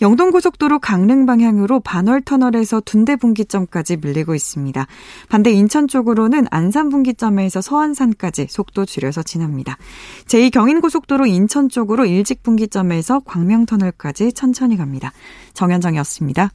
영동고속도로 0.00 0.78
강릉 0.78 1.26
방향으로 1.26 1.80
반월터널에서 1.80 2.80
둔대 2.80 3.16
분기점까지 3.16 3.98
밀리고 3.98 4.34
있습니다. 4.34 4.86
반대 5.28 5.50
인천 5.50 5.88
쪽으로는 5.88 6.46
안산 6.50 6.88
분기점에서 6.90 7.60
서안산까지 7.60 8.46
속도 8.50 8.84
줄여서 8.84 9.22
지납니다. 9.22 9.76
제2경인고속도로 10.26 11.26
인천 11.28 11.68
쪽으로 11.68 12.06
일직 12.06 12.42
분기점에서 12.42 13.20
광명터널까지 13.20 14.32
천천히 14.32 14.76
갑니다. 14.76 15.12
정현정이었습니다. 15.54 16.50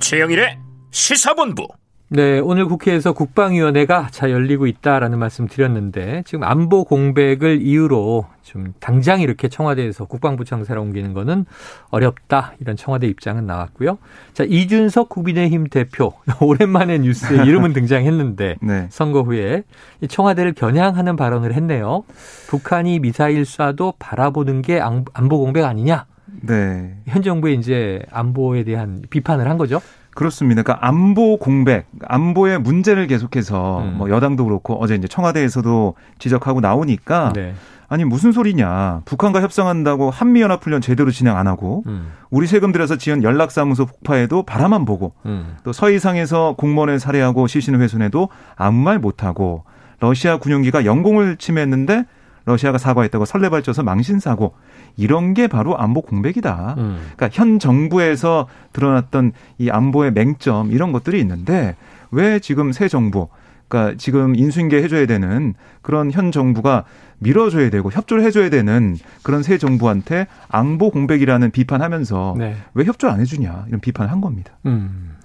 최영일의 0.00 0.58
시사본부. 0.92 1.66
네, 2.08 2.38
오늘 2.38 2.66
국회에서 2.66 3.12
국방위원회가 3.12 4.08
잘 4.10 4.30
열리고 4.30 4.66
있다라는 4.66 5.18
말씀 5.18 5.48
드렸는데 5.48 6.22
지금 6.26 6.44
안보 6.44 6.84
공백을 6.84 7.62
이유로 7.62 8.26
좀 8.42 8.74
당장 8.78 9.22
이렇게 9.22 9.48
청와대에서 9.48 10.04
국방부 10.04 10.44
청사를 10.44 10.78
옮기는 10.78 11.14
거는 11.14 11.46
어렵다 11.88 12.52
이런 12.60 12.76
청와대 12.76 13.06
입장은 13.06 13.46
나왔고요. 13.46 13.96
자 14.34 14.44
이준석 14.44 15.08
국민의힘 15.08 15.68
대표 15.68 16.12
오랜만에 16.42 16.98
뉴스에 16.98 17.46
이름은 17.46 17.72
등장했는데 17.72 18.56
네. 18.62 18.86
선거 18.90 19.22
후에 19.22 19.64
청와대를 20.06 20.52
겨냥하는 20.52 21.16
발언을 21.16 21.54
했네요. 21.54 22.04
북한이 22.48 22.98
미사일 22.98 23.44
쏴도 23.44 23.94
바라보는 23.98 24.60
게 24.60 24.78
안보 24.78 25.38
공백 25.38 25.64
아니냐? 25.64 26.04
네. 26.42 26.96
현 27.06 27.22
정부의 27.22 27.56
이제 27.56 28.02
안보에 28.10 28.64
대한 28.64 29.02
비판을 29.08 29.48
한 29.48 29.56
거죠. 29.56 29.80
그렇습니다. 30.14 30.62
그러니까 30.62 30.86
안보 30.86 31.36
공백, 31.38 31.86
안보의 32.06 32.60
문제를 32.60 33.06
계속해서 33.06 33.82
음. 33.82 33.94
뭐 33.98 34.10
여당도 34.10 34.44
그렇고 34.44 34.74
어제 34.82 34.94
이제 34.94 35.08
청와대에서도 35.08 35.94
지적하고 36.18 36.60
나오니까 36.60 37.32
네. 37.34 37.54
아니 37.88 38.04
무슨 38.04 38.32
소리냐? 38.32 39.02
북한과 39.04 39.42
협상한다고 39.42 40.10
한미 40.10 40.40
연합 40.40 40.64
훈련 40.64 40.80
제대로 40.80 41.10
진행 41.10 41.36
안 41.36 41.46
하고 41.46 41.82
음. 41.86 42.08
우리 42.30 42.46
세금 42.46 42.72
들여서 42.72 42.96
지은 42.96 43.22
연락사무소 43.22 43.86
폭파에도 43.86 44.42
바라만 44.44 44.84
보고 44.84 45.12
음. 45.26 45.56
또 45.64 45.72
서해상에서 45.72 46.54
공무원을 46.56 46.98
살해하고 46.98 47.46
시신을 47.46 47.80
훼손해도 47.80 48.28
아무 48.56 48.82
말 48.82 48.98
못 48.98 49.22
하고 49.22 49.64
러시아 50.00 50.38
군용기가 50.38 50.84
영공을 50.84 51.36
침해했는데 51.36 52.04
러시아가 52.46 52.78
사과했다고 52.78 53.24
설레발쳐서 53.24 53.82
망신사고 53.82 54.54
이런 54.96 55.34
게 55.34 55.46
바로 55.46 55.78
안보 55.78 56.02
공백이다. 56.02 56.74
음. 56.78 56.98
그러니까 57.16 57.28
현 57.32 57.58
정부에서 57.58 58.46
드러났던 58.72 59.32
이 59.58 59.70
안보의 59.70 60.12
맹점 60.12 60.72
이런 60.72 60.92
것들이 60.92 61.18
있는데 61.20 61.74
왜 62.10 62.38
지금 62.38 62.72
새 62.72 62.88
정부 62.88 63.28
그러니까 63.68 63.96
지금 63.98 64.36
인수인계 64.36 64.82
해줘야 64.82 65.06
되는 65.06 65.54
그런 65.82 66.10
현 66.12 66.30
정부가 66.30 66.84
밀어줘야 67.18 67.70
되고 67.70 67.90
협조를 67.90 68.22
해줘야 68.24 68.50
되는 68.50 68.96
그런 69.22 69.42
새 69.42 69.56
정부한테 69.56 70.26
안보 70.48 70.90
공백이라는 70.90 71.50
비판하면서 71.50 72.34
네. 72.38 72.56
왜 72.74 72.84
협조 72.84 73.08
안 73.08 73.20
해주냐 73.20 73.64
이런 73.68 73.80
비판을 73.80 74.12
한 74.12 74.20
겁니다. 74.20 74.52
음. 74.66 75.16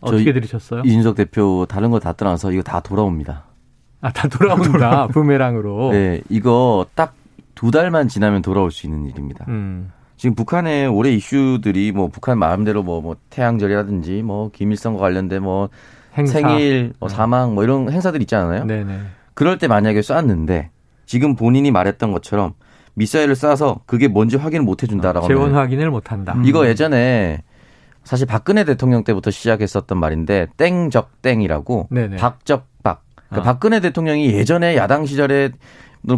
어떻게 0.00 0.32
들으셨어요? 0.32 0.82
이준석 0.84 1.16
대표 1.16 1.66
다른 1.68 1.90
거 1.90 1.98
다 1.98 2.12
떠나서 2.12 2.52
이거 2.52 2.62
다 2.62 2.78
돌아옵니다. 2.80 3.44
아, 4.00 4.10
다 4.12 4.28
돌아온다. 4.28 5.06
부메랑으로. 5.08 5.90
네, 5.92 6.20
이거 6.28 6.86
딱 6.94 7.14
두 7.60 7.70
달만 7.70 8.08
지나면 8.08 8.40
돌아올 8.40 8.70
수 8.70 8.86
있는 8.86 9.04
일입니다. 9.04 9.44
음. 9.48 9.92
지금 10.16 10.34
북한의 10.34 10.86
올해 10.86 11.10
이슈들이 11.12 11.92
뭐 11.92 12.08
북한 12.08 12.38
마음대로 12.38 12.82
뭐, 12.82 13.02
뭐 13.02 13.16
태양절이라든지 13.28 14.22
뭐 14.22 14.50
김일성과 14.50 14.98
관련된 14.98 15.42
뭐 15.42 15.68
행사. 16.16 16.38
생일, 16.40 16.94
뭐 16.98 17.10
네. 17.10 17.14
사망 17.14 17.54
뭐 17.54 17.62
이런 17.62 17.92
행사들 17.92 18.22
있잖아요. 18.22 18.64
네네. 18.64 19.00
그럴 19.34 19.58
때 19.58 19.68
만약에 19.68 20.00
쐈는데 20.00 20.70
지금 21.04 21.36
본인이 21.36 21.70
말했던 21.70 22.12
것처럼 22.12 22.54
미사일을 22.94 23.34
쏴서 23.34 23.80
그게 23.84 24.08
뭔지 24.08 24.38
확인을 24.38 24.64
못 24.64 24.82
해준다라고. 24.82 25.26
재원 25.26 25.54
확인을 25.54 25.90
못 25.90 26.12
한다. 26.12 26.34
이거 26.46 26.66
예전에 26.66 27.42
사실 28.04 28.26
박근혜 28.26 28.64
대통령 28.64 29.04
때부터 29.04 29.30
시작했었던 29.30 29.98
말인데 29.98 30.46
땡적땡이라고 30.56 31.90
박적박 32.18 32.69
그러니까 33.30 33.48
아. 33.48 33.52
박근혜 33.52 33.80
대통령이 33.80 34.26
예전에 34.32 34.76
야당 34.76 35.06
시절에 35.06 35.50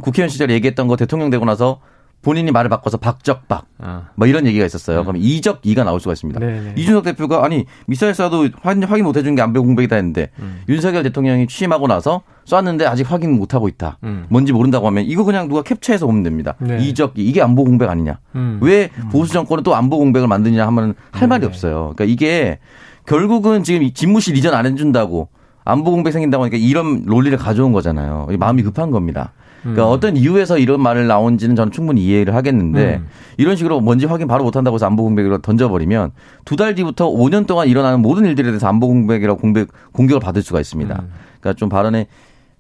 국회의원 0.03 0.29
시절에 0.29 0.55
얘기했던 0.55 0.89
거 0.89 0.97
대통령 0.97 1.31
되고 1.31 1.45
나서 1.45 1.81
본인이 2.23 2.53
말을 2.53 2.71
바꿔서 2.71 2.97
박적박 2.99 3.67
아. 3.79 4.11
뭐 4.15 4.29
이런 4.29 4.47
얘기가 4.47 4.65
있었어요. 4.65 5.01
음. 5.01 5.05
그럼 5.05 5.17
이적 5.21 5.61
이가 5.65 5.83
나올 5.83 5.99
수가 5.99 6.13
있습니다. 6.13 6.39
네네. 6.39 6.75
이준석 6.77 7.05
대표가 7.05 7.45
아니 7.45 7.67
미사일 7.87 8.13
쏴도 8.13 8.53
확인, 8.63 8.85
확인 8.85 9.05
못 9.05 9.17
해준 9.17 9.35
게 9.35 9.43
안보 9.43 9.61
공백이다 9.63 9.97
했는데 9.97 10.31
음. 10.39 10.63
윤석열 10.69 11.03
대통령이 11.03 11.49
취임하고 11.49 11.89
나서 11.89 12.23
쐈는데 12.45 12.87
아직 12.87 13.11
확인 13.11 13.37
못 13.37 13.55
하고 13.55 13.67
있다. 13.67 13.99
음. 14.05 14.27
뭔지 14.29 14.53
모른다고 14.53 14.87
하면 14.87 15.05
이거 15.05 15.25
그냥 15.25 15.49
누가 15.49 15.63
캡처해서 15.63 16.07
오면 16.07 16.23
됩니다. 16.23 16.55
네. 16.61 16.79
이적 16.81 17.15
이게 17.17 17.43
안보 17.43 17.65
공백 17.65 17.91
아니냐? 17.91 18.21
음. 18.37 18.61
왜 18.63 18.91
보수 19.11 19.33
정권은 19.33 19.65
또 19.65 19.75
안보 19.75 19.99
공백을 19.99 20.29
만드냐 20.29 20.65
하면 20.69 20.95
할 21.11 21.27
말이 21.27 21.45
없어요. 21.45 21.93
그러니까 21.97 22.05
이게 22.05 22.61
결국은 23.05 23.65
지금 23.65 23.93
집무실 23.93 24.37
이전 24.37 24.55
안 24.55 24.65
해준다고 24.65 25.29
안보 25.65 25.91
공백 25.91 26.13
생긴다고 26.13 26.45
하니까 26.45 26.57
이런 26.59 27.05
논리를 27.05 27.37
가져온 27.39 27.73
거잖아요. 27.73 28.29
마음이 28.39 28.63
급한 28.63 28.91
겁니다. 28.91 29.33
그러니까 29.63 29.85
음. 29.87 29.91
어떤 29.93 30.17
이유에서 30.17 30.59
이런 30.59 30.81
말을 30.83 31.07
나온지는 31.07 31.55
저는 31.55 31.71
충분히 31.71 32.05
이해를 32.05 32.35
하겠는데 32.35 32.97
음. 32.97 33.07
이런 33.37 33.55
식으로 33.55 33.81
뭔지 33.81 34.07
확인 34.07 34.27
바로 34.27 34.43
못한다고 34.43 34.75
해서 34.75 34.87
안보 34.87 35.05
공백으로 35.05 35.39
던져버리면 35.39 36.11
두 36.45 36.57
달 36.57 36.75
뒤부터 36.75 37.09
5년 37.09 37.47
동안 37.47 37.69
일어나는 37.69 38.01
모든 38.03 38.25
일들에 38.25 38.47
대해서 38.49 38.67
안보 38.67 38.89
공백이라고 38.89 39.39
공백 39.41 39.69
공격을 39.93 40.21
받을 40.21 40.43
수가 40.43 40.59
있습니다. 40.61 40.93
음. 41.01 41.11
그러니까 41.41 41.57
좀 41.57 41.69
발언에 41.69 42.09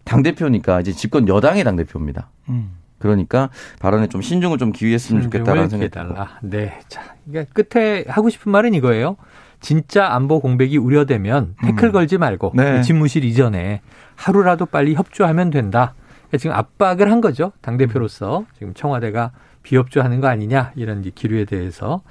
당 0.04 0.22
대표니까 0.22 0.80
이제 0.80 0.92
집권 0.92 1.26
여당의 1.26 1.64
당 1.64 1.74
대표입니다. 1.74 2.30
음. 2.50 2.70
그러니까 2.98 3.50
발언에 3.80 4.06
좀 4.06 4.22
신중을 4.22 4.58
좀 4.58 4.70
기휘했으면 4.70 5.22
좋겠다라는 5.22 5.68
생각이 5.70 5.90
달라. 5.90 6.38
네, 6.40 6.78
자 6.86 7.02
이게 7.28 7.46
끝에 7.52 8.04
하고 8.06 8.30
싶은 8.30 8.52
말은 8.52 8.74
이거예요. 8.74 9.16
진짜 9.62 10.12
안보 10.12 10.40
공백이 10.40 10.77
우려되면 10.77 11.55
태클 11.64 11.88
음. 11.88 11.92
걸지 11.92 12.18
말고 12.18 12.53
네. 12.55 12.83
집무실 12.83 13.25
이전에 13.25 13.81
하루라도 14.16 14.66
빨리 14.66 14.94
협조하면 14.94 15.51
된다. 15.51 15.94
지금 16.38 16.55
압박을 16.55 17.11
한 17.11 17.20
거죠. 17.20 17.53
당 17.61 17.77
대표로서. 17.77 18.44
지금 18.59 18.75
청와대가 18.75 19.33
비협조하는 19.62 20.20
거 20.20 20.29
아니냐. 20.29 20.72
이런 20.75 21.03
기류에 21.03 21.44
대해서. 21.44 22.03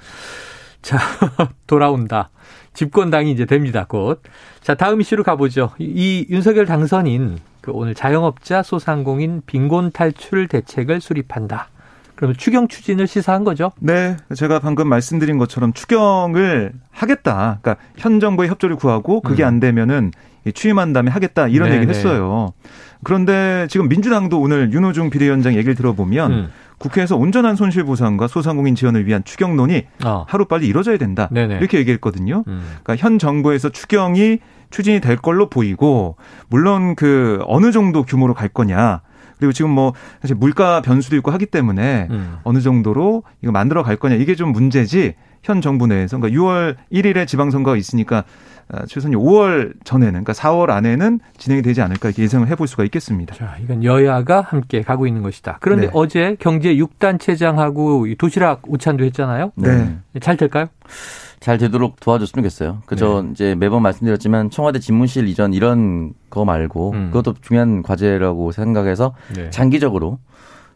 자, 0.80 0.98
돌아온다. 1.66 2.30
집권당이 2.72 3.30
이제 3.30 3.44
됩니다. 3.44 3.84
곧. 3.88 4.22
자, 4.60 4.74
다음 4.74 5.00
이슈로 5.00 5.22
가보죠. 5.22 5.72
이 5.78 6.26
윤석열 6.30 6.66
당선인 6.66 7.38
그 7.60 7.70
오늘 7.72 7.94
자영업자 7.94 8.62
소상공인 8.62 9.42
빈곤 9.46 9.92
탈출 9.92 10.48
대책을 10.48 11.00
수립한다. 11.00 11.68
그러면 12.22 12.36
추경 12.36 12.68
추진을 12.68 13.08
시사한 13.08 13.42
거죠? 13.42 13.72
네. 13.80 14.16
제가 14.36 14.60
방금 14.60 14.86
말씀드린 14.88 15.38
것처럼 15.38 15.72
추경을 15.72 16.72
하겠다. 16.92 17.58
그러니까 17.60 17.84
현 17.96 18.20
정부의 18.20 18.48
협조를 18.48 18.76
구하고 18.76 19.20
그게 19.22 19.42
음. 19.42 19.48
안 19.48 19.58
되면은 19.58 20.12
취임한 20.54 20.92
다음에 20.92 21.10
하겠다. 21.10 21.48
이런 21.48 21.68
네네. 21.68 21.80
얘기를 21.80 21.92
했어요. 21.92 22.52
그런데 23.02 23.66
지금 23.68 23.88
민주당도 23.88 24.40
오늘 24.40 24.72
윤호중 24.72 25.10
비대위원장 25.10 25.54
얘기를 25.54 25.74
들어보면 25.74 26.32
음. 26.32 26.48
국회에서 26.78 27.16
온전한 27.16 27.56
손실 27.56 27.82
보상과 27.82 28.28
소상공인 28.28 28.76
지원을 28.76 29.04
위한 29.04 29.24
추경론이 29.24 29.86
어. 30.04 30.24
하루 30.28 30.44
빨리 30.44 30.68
이루어져야 30.68 30.98
된다. 30.98 31.28
네네. 31.32 31.56
이렇게 31.56 31.78
얘기했거든요. 31.78 32.44
음. 32.46 32.62
그러니까 32.84 33.04
현 33.04 33.18
정부에서 33.18 33.70
추경이 33.70 34.38
추진이 34.70 35.00
될 35.00 35.16
걸로 35.16 35.50
보이고 35.50 36.14
물론 36.48 36.94
그 36.94 37.40
어느 37.48 37.72
정도 37.72 38.04
규모로 38.04 38.32
갈 38.32 38.48
거냐. 38.48 39.00
그리고 39.42 39.52
지금 39.52 39.72
뭐 39.72 39.92
사실 40.20 40.36
물가 40.36 40.80
변수도 40.82 41.16
있고 41.16 41.32
하기 41.32 41.46
때문에 41.46 42.06
음. 42.10 42.36
어느 42.44 42.60
정도로 42.60 43.24
이거 43.42 43.50
만들어 43.50 43.82
갈 43.82 43.96
거냐 43.96 44.14
이게 44.14 44.36
좀 44.36 44.52
문제지 44.52 45.14
현 45.42 45.60
정부 45.60 45.88
내에서 45.88 46.16
그러니까 46.16 46.40
6월 46.40 46.76
1일에 46.92 47.26
지방선거가 47.26 47.76
있으니까 47.76 48.22
어, 48.72 48.86
최소한 48.86 49.14
5월 49.16 49.74
전에는 49.82 50.12
그러니까 50.12 50.32
4월 50.32 50.70
안에는 50.70 51.18
진행이 51.36 51.62
되지 51.62 51.82
않을까 51.82 52.10
이렇게 52.10 52.22
예상을 52.22 52.46
해볼 52.46 52.68
수가 52.68 52.84
있겠습니다. 52.84 53.34
자, 53.34 53.56
이건 53.60 53.82
여야가 53.82 54.42
함께 54.42 54.82
가고 54.82 55.08
있는 55.08 55.22
것이다. 55.22 55.58
그런데 55.60 55.86
네. 55.86 55.90
어제 55.92 56.36
경제 56.38 56.76
6단 56.76 57.18
체장하고 57.18 58.06
도시락 58.16 58.62
우찬도 58.68 59.04
했잖아요. 59.06 59.50
네. 59.56 59.98
잘 60.20 60.36
될까요? 60.36 60.68
잘 61.42 61.58
되도록 61.58 61.98
도와줬으면 61.98 62.44
좋겠어요. 62.44 62.82
그저 62.86 63.22
네. 63.22 63.30
이제 63.32 63.54
매번 63.56 63.82
말씀드렸지만 63.82 64.48
청와대 64.50 64.78
집무실 64.78 65.26
이전 65.26 65.52
이런 65.52 66.14
거 66.30 66.44
말고 66.44 66.92
음. 66.92 67.06
그것도 67.12 67.34
중요한 67.42 67.82
과제라고 67.82 68.52
생각해서 68.52 69.12
네. 69.34 69.50
장기적으로 69.50 70.20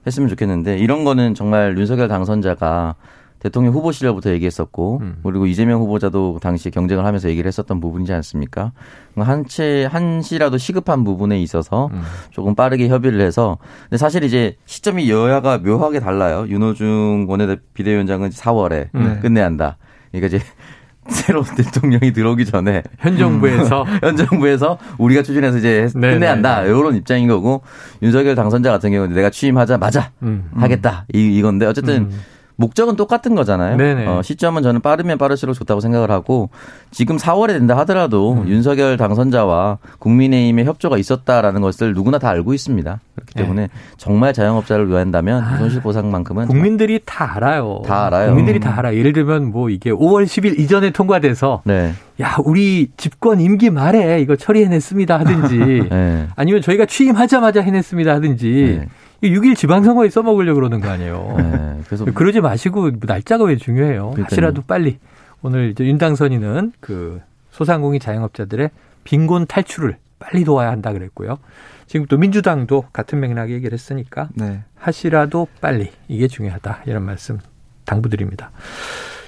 했으면 0.09 0.29
좋겠는데 0.29 0.79
이런 0.79 1.05
거는 1.05 1.35
정말 1.35 1.79
윤석열 1.79 2.09
당선자가 2.09 2.97
대통령 3.39 3.75
후보 3.75 3.93
시절부터 3.93 4.31
얘기했었고 4.31 4.99
음. 5.03 5.19
그리고 5.23 5.47
이재명 5.47 5.81
후보자도 5.83 6.41
당시 6.43 6.73
경쟁을 6.73 7.05
하면서 7.07 7.29
얘기를 7.29 7.47
했었던 7.47 7.79
부분이지 7.79 8.13
않습니까? 8.15 8.73
한채 9.17 9.85
한시라도 9.89 10.59
시급한 10.59 11.05
부분에 11.05 11.41
있어서 11.43 11.91
음. 11.93 12.03
조금 12.31 12.57
빠르게 12.57 12.89
협의를 12.89 13.21
해서 13.21 13.59
근데 13.85 13.99
사실 13.99 14.25
이제 14.25 14.57
시점이 14.65 15.09
여야가 15.11 15.59
묘하게 15.59 16.01
달라요. 16.01 16.47
윤호중 16.49 17.27
원내대 17.29 17.59
비대위원장은 17.75 18.31
4월에 18.31 18.89
음. 18.97 19.21
끝내야 19.23 19.45
한다. 19.45 19.77
그러니까 20.13 20.37
이제 20.37 20.45
새로운 21.09 21.45
대통령이 21.45 22.13
들어오기 22.13 22.47
전에 22.47 22.83
현 22.99 23.17
정부에서 23.17 23.85
현 24.03 24.17
정부에서 24.17 24.79
우리가 24.99 25.23
추진해서 25.23 25.59
이제 25.59 25.89
네, 25.95 26.15
끝내야 26.15 26.33
한다. 26.33 26.63
이런 26.63 26.97
입장인 26.97 27.29
거고 27.29 27.63
윤석열 28.03 28.35
당선자 28.35 28.73
같은 28.73 28.91
경우는 28.91 29.15
내가 29.15 29.31
취임하자마자 29.31 30.11
음, 30.23 30.51
음. 30.53 30.61
하겠다 30.61 31.07
이 31.15 31.37
이건데 31.39 31.67
어쨌든 31.67 32.09
음. 32.11 32.21
목적은 32.57 32.97
똑같은 32.97 33.35
거잖아요. 33.35 33.77
어, 34.09 34.23
시점은 34.23 34.63
저는 34.63 34.81
빠르면 34.81 35.19
빠를수록 35.19 35.55
좋다고 35.55 35.81
생각을 35.81 36.11
하고 36.11 36.49
지금 36.91 37.17
4월에 37.17 37.49
된다 37.49 37.77
하더라도 37.79 38.33
음. 38.33 38.49
윤석열 38.49 38.97
당선자와 38.97 39.79
국민의힘의 39.99 40.65
협조가 40.65 40.97
있었다라는 40.97 41.61
것을 41.61 41.93
누구나 41.93 42.19
다 42.19 42.31
알고 42.31 42.55
있습니다. 42.55 43.01
그렇기 43.15 43.35
네. 43.35 43.43
때문에 43.43 43.63
네. 43.63 43.69
정말 43.99 44.33
자영업자를 44.33 44.89
위한다면 44.89 45.43
아, 45.43 45.59
손실 45.59 45.83
보상만큼은 45.83 46.47
국민들이 46.49 47.01
다 47.05 47.37
알아요. 47.37 47.83
다 47.85 48.07
알아요. 48.07 48.29
국민들이 48.29 48.59
다 48.59 48.75
알아. 48.79 48.95
예를 48.95 49.13
들면 49.13 49.51
뭐 49.51 49.69
이게 49.69 49.91
5월 49.91 50.25
10일 50.25 50.59
이전에 50.59 50.91
통과돼서 50.91 51.63
네. 51.65 51.93
야 52.23 52.37
우리 52.45 52.89
집권 52.97 53.41
임기 53.41 53.69
말에 53.69 54.21
이거 54.21 54.37
처리해냈습니다 54.37 55.19
하든지 55.19 55.59
네. 55.91 56.27
아니면 56.35 56.63
저희가 56.63 56.87
취임하자마자 56.87 57.61
해냈습니다 57.61 58.15
하든지. 58.15 58.81
네. 59.21 59.31
6일 59.31 59.57
지방선거에 59.57 60.11
써먹으려고 60.11 60.57
그러는 60.57 60.81
거 60.81 60.89
아니에요. 60.89 61.35
네, 61.39 61.81
그래서 61.87 62.05
그러지 62.13 62.41
마시고 62.41 62.93
날짜가 63.01 63.45
왜 63.45 63.57
중요해요. 63.57 64.15
하시라도 64.23 64.63
빨리 64.63 64.99
오늘 65.43 65.71
이제 65.71 65.85
윤당선인은 65.85 66.73
그 66.81 67.21
소상공인 67.51 68.01
자영업자들의 68.01 68.71
빈곤 69.05 69.47
탈출을 69.47 69.99
빨리 70.19 70.45
도와야 70.45 70.71
한다 70.71 70.93
그랬고요. 70.93 71.39
지금 71.87 72.07
또 72.07 72.19
민주당도 72.19 72.87
같은 72.93 73.21
맥락의 73.21 73.55
얘기를 73.55 73.73
했으니까 73.73 74.29
네. 74.35 74.65
하시라도 74.75 75.47
빨리 75.61 75.93
이게 76.09 76.27
중요하다 76.27 76.83
이런 76.87 77.05
말씀 77.05 77.39
당부드립니다. 77.85 78.51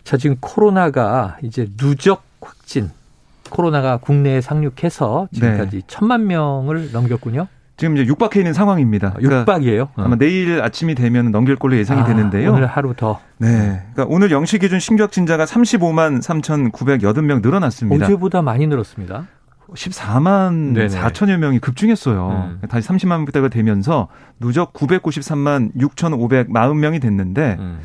자 0.02 0.16
지금 0.16 0.36
코로나가 0.40 1.38
이제 1.42 1.68
누적 1.76 2.24
확진 2.40 2.90
코로나가 3.50 3.98
국내에 3.98 4.40
상륙해서 4.40 5.28
지금까지 5.32 5.76
네. 5.76 5.82
천만 5.86 6.26
명을 6.26 6.92
넘겼군요. 6.92 7.46
지금 7.78 7.96
이제 7.96 8.04
육박해 8.06 8.40
있는 8.40 8.52
상황입니다. 8.52 9.14
아, 9.16 9.20
육박이에요? 9.20 9.88
그러니까 9.94 10.04
아마 10.04 10.16
내일 10.16 10.60
아침이 10.60 10.96
되면 10.96 11.30
넘길 11.30 11.54
걸로 11.54 11.76
예상이 11.76 12.00
아, 12.00 12.04
되는데요. 12.04 12.50
오늘 12.52 12.66
하루 12.66 12.92
더. 12.94 13.20
네. 13.38 13.82
그러니까 13.94 14.06
오늘 14.08 14.32
영시 14.32 14.58
기준 14.58 14.80
신규 14.80 15.04
확진자가 15.04 15.44
35만 15.44 16.20
3,980명 16.20 17.40
늘어났습니다. 17.40 18.04
어제보다 18.04 18.42
많이 18.42 18.66
늘었습니다. 18.66 19.28
14만 19.72 20.72
네네. 20.74 20.88
4천여 20.88 21.36
명이 21.36 21.60
급증했어요. 21.60 22.58
음. 22.60 22.68
다시 22.68 22.88
30만 22.88 23.18
명대가 23.18 23.48
되면서 23.48 24.08
누적 24.40 24.72
993만 24.72 25.72
6,540명이 25.76 27.00
됐는데 27.00 27.56
음. 27.60 27.78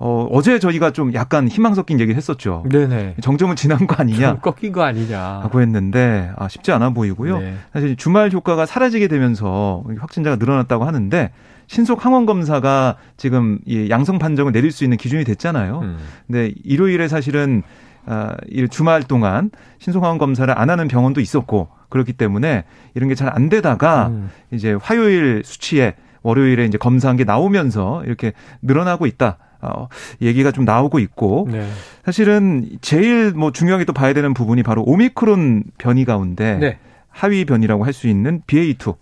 어, 0.00 0.28
어제 0.30 0.58
저희가 0.60 0.92
좀 0.92 1.12
약간 1.14 1.48
희망 1.48 1.74
섞인 1.74 1.98
얘기를 1.98 2.16
했었죠. 2.16 2.64
네네. 2.70 3.16
정점을 3.20 3.54
지난 3.56 3.86
거 3.86 3.96
아니냐. 3.98 4.36
꺾인 4.36 4.72
거 4.72 4.82
아니냐. 4.84 5.20
하고 5.42 5.60
했는데, 5.60 6.30
아, 6.36 6.46
쉽지 6.48 6.70
않아 6.72 6.90
보이고요. 6.90 7.38
네. 7.40 7.54
사실 7.72 7.96
주말 7.96 8.30
효과가 8.30 8.64
사라지게 8.66 9.08
되면서 9.08 9.82
확진자가 9.98 10.36
늘어났다고 10.36 10.84
하는데, 10.84 11.30
신속 11.66 12.04
항원 12.06 12.26
검사가 12.26 12.96
지금 13.16 13.58
이 13.66 13.90
양성 13.90 14.18
판정을 14.18 14.52
내릴 14.52 14.70
수 14.72 14.84
있는 14.84 14.96
기준이 14.96 15.24
됐잖아요. 15.24 15.80
음. 15.80 15.98
근데 16.26 16.52
일요일에 16.64 17.08
사실은 17.08 17.62
아, 18.06 18.34
이 18.48 18.66
주말 18.68 19.02
동안 19.02 19.50
신속 19.78 20.02
항원 20.02 20.16
검사를 20.16 20.56
안 20.58 20.70
하는 20.70 20.88
병원도 20.88 21.20
있었고 21.20 21.68
그렇기 21.90 22.14
때문에 22.14 22.64
이런 22.94 23.08
게 23.10 23.14
잘 23.14 23.28
안 23.34 23.50
되다가 23.50 24.06
음. 24.08 24.30
이제 24.50 24.72
화요일 24.80 25.42
수치에 25.44 25.94
월요일에 26.22 26.64
이제 26.64 26.78
검사한 26.78 27.18
게 27.18 27.24
나오면서 27.24 28.02
이렇게 28.06 28.32
늘어나고 28.62 29.06
있다. 29.06 29.36
어, 29.60 29.88
얘기가 30.22 30.52
좀 30.52 30.64
나오고 30.64 30.98
있고 31.00 31.48
네. 31.50 31.68
사실은 32.04 32.68
제일 32.80 33.32
뭐 33.32 33.50
중요하게 33.52 33.84
또 33.84 33.92
봐야 33.92 34.12
되는 34.12 34.34
부분이 34.34 34.62
바로 34.62 34.82
오미크론 34.84 35.64
변이 35.78 36.04
가운데 36.04 36.58
네. 36.58 36.78
하위 37.08 37.44
변이라고 37.44 37.84
할 37.84 37.92
수 37.92 38.06
있는 38.08 38.42
BA2 38.46 38.96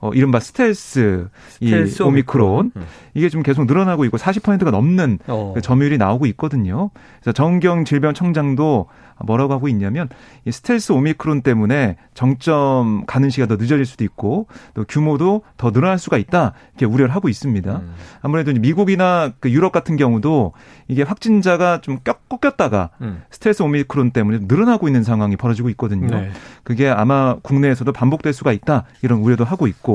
어, 0.00 0.12
이른바 0.12 0.38
스텔스, 0.38 1.28
스텔스 1.48 2.02
이 2.02 2.06
오미크론. 2.06 2.72
음. 2.76 2.82
이게 3.14 3.28
좀 3.28 3.42
계속 3.42 3.66
늘어나고 3.66 4.04
있고 4.04 4.16
40%가 4.16 4.70
넘는 4.70 5.18
어. 5.26 5.52
그 5.54 5.60
점유율이 5.60 5.98
나오고 5.98 6.26
있거든요. 6.26 6.90
그래서 7.20 7.32
정은경 7.32 7.84
질병청장도 7.84 8.86
뭐라고 9.26 9.52
하고 9.52 9.68
있냐면 9.68 10.08
이 10.44 10.52
스텔스 10.52 10.92
오미크론 10.92 11.42
때문에 11.42 11.96
정점 12.14 13.04
가는 13.06 13.30
시기가 13.30 13.46
더 13.46 13.56
늦어질 13.56 13.84
수도 13.84 14.04
있고 14.04 14.46
또 14.74 14.84
규모도 14.88 15.42
더 15.56 15.72
늘어날 15.72 15.98
수가 15.98 16.18
있다 16.18 16.52
이렇게 16.70 16.86
우려를 16.86 17.14
하고 17.14 17.28
있습니다. 17.28 17.76
음. 17.76 17.94
아무래도 18.22 18.52
미국이나 18.52 19.32
그 19.40 19.50
유럽 19.50 19.72
같은 19.72 19.96
경우도 19.96 20.52
이게 20.86 21.02
확진자가 21.02 21.80
좀 21.80 21.98
꺾였다가 22.28 22.90
음. 23.00 23.22
스텔스 23.30 23.62
오미크론 23.62 24.12
때문에 24.12 24.40
늘어나고 24.42 24.88
있는 24.88 25.02
상황이 25.02 25.36
벌어지고 25.36 25.68
있거든요. 25.70 26.06
네. 26.06 26.30
그게 26.62 26.88
아마 26.88 27.36
국내에서도 27.42 27.90
반복될 27.92 28.32
수가 28.32 28.52
있다 28.52 28.84
이런 29.02 29.18
우려도 29.18 29.44
하고 29.44 29.66
있고 29.66 29.87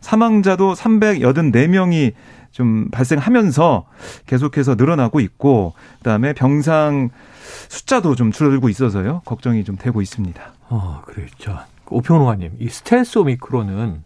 사망자도 0.00 0.74
384명이 0.74 2.12
좀 2.50 2.88
발생하면서 2.90 3.86
계속해서 4.26 4.74
늘어나고 4.74 5.20
있고 5.20 5.74
그다음에 5.98 6.32
병상 6.32 7.10
숫자도 7.68 8.14
좀 8.14 8.32
줄어들고 8.32 8.68
있어서요. 8.68 9.22
걱정이 9.24 9.64
좀 9.64 9.76
되고 9.76 10.00
있습니다. 10.02 10.40
어, 10.70 11.02
그렇죠. 11.06 11.58
오평로가님, 11.90 12.56
이 12.58 12.68
스텔스 12.68 13.18
오미크론은 13.18 14.02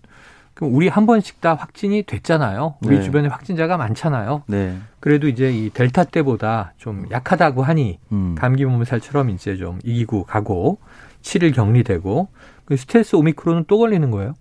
우리 0.61 0.89
한 0.89 1.07
번씩 1.07 1.41
다 1.41 1.55
확진이 1.55 2.05
됐잖아요. 2.05 2.77
우리 2.83 2.99
네. 2.99 3.03
주변에 3.03 3.29
확진자가 3.29 3.77
많잖아요. 3.77 4.45
네. 4.47 4.77
그래도 5.01 5.27
이제 5.27 5.51
이 5.53 5.71
델타 5.71 6.05
때보다 6.05 6.75
좀 6.77 7.07
약하다고 7.11 7.63
하니 7.63 7.99
음. 8.13 8.37
감기 8.39 8.65
몸살처럼 8.65 9.31
이제 9.31 9.57
좀 9.57 9.81
이기고 9.83 10.25
가고 10.25 10.79
7일 11.23 11.55
격리되고 11.55 12.29
그 12.29 12.52
스텔스 12.75 13.17
오미크론은 13.17 13.65
또 13.69 13.79
걸리는 13.79 14.11
거예요? 14.11 14.35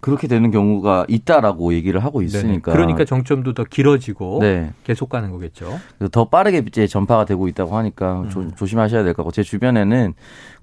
그렇게 0.00 0.26
되는 0.26 0.50
경우가 0.50 1.06
있다라고 1.08 1.72
얘기를 1.72 2.02
하고 2.04 2.20
있으니까. 2.20 2.72
네 2.72 2.76
그러니까 2.76 3.04
정점도 3.04 3.54
더 3.54 3.64
길어지고 3.64 4.38
네. 4.40 4.72
계속 4.84 5.08
가는 5.08 5.30
거겠죠. 5.30 5.78
더 6.10 6.24
빠르게 6.28 6.64
이제 6.66 6.86
전파가 6.86 7.24
되고 7.24 7.46
있다고 7.48 7.76
하니까 7.76 8.22
음. 8.22 8.28
조, 8.30 8.54
조심하셔야 8.54 9.02
될것 9.04 9.18
같고 9.18 9.30
제 9.32 9.42
주변에는 9.42 10.14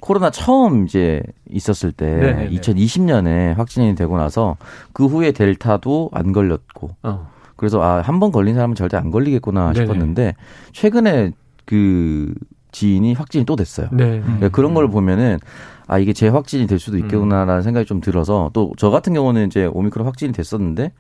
코로나 0.01 0.29
처음 0.29 0.85
이제 0.85 1.23
있었을 1.49 1.91
때 1.91 2.05
네네네. 2.13 2.49
2020년에 2.51 3.55
확진이 3.55 3.95
되고 3.95 4.17
나서 4.17 4.57
그 4.93 5.05
후에 5.05 5.31
델타도 5.31 6.09
안 6.13 6.33
걸렸고. 6.33 6.91
어. 7.03 7.29
그래서 7.55 7.81
아, 7.81 8.01
한 8.01 8.19
번 8.19 8.31
걸린 8.31 8.53
사람은 8.53 8.75
절대 8.75 8.97
안 8.97 9.09
걸리겠구나 9.11 9.73
싶었는데 9.73 10.21
네네. 10.21 10.35
최근에 10.73 11.31
그 11.65 12.33
지인이 12.71 13.13
확진이 13.13 13.45
또 13.45 13.55
됐어요. 13.55 13.87
네. 13.91 14.19
그러니까 14.21 14.49
그런 14.49 14.73
걸 14.75 14.87
보면은 14.89 15.39
아 15.87 15.97
이게 15.99 16.13
재확진이 16.13 16.67
될 16.67 16.79
수도 16.79 16.97
있겠구나라는 16.97 17.57
음. 17.57 17.61
생각이 17.61 17.85
좀 17.85 18.01
들어서 18.01 18.49
또 18.53 18.73
저 18.77 18.89
같은 18.89 19.13
경우는 19.13 19.47
이제 19.47 19.65
오미크론 19.65 20.05
확진이 20.05 20.33
됐었는데 20.33 20.91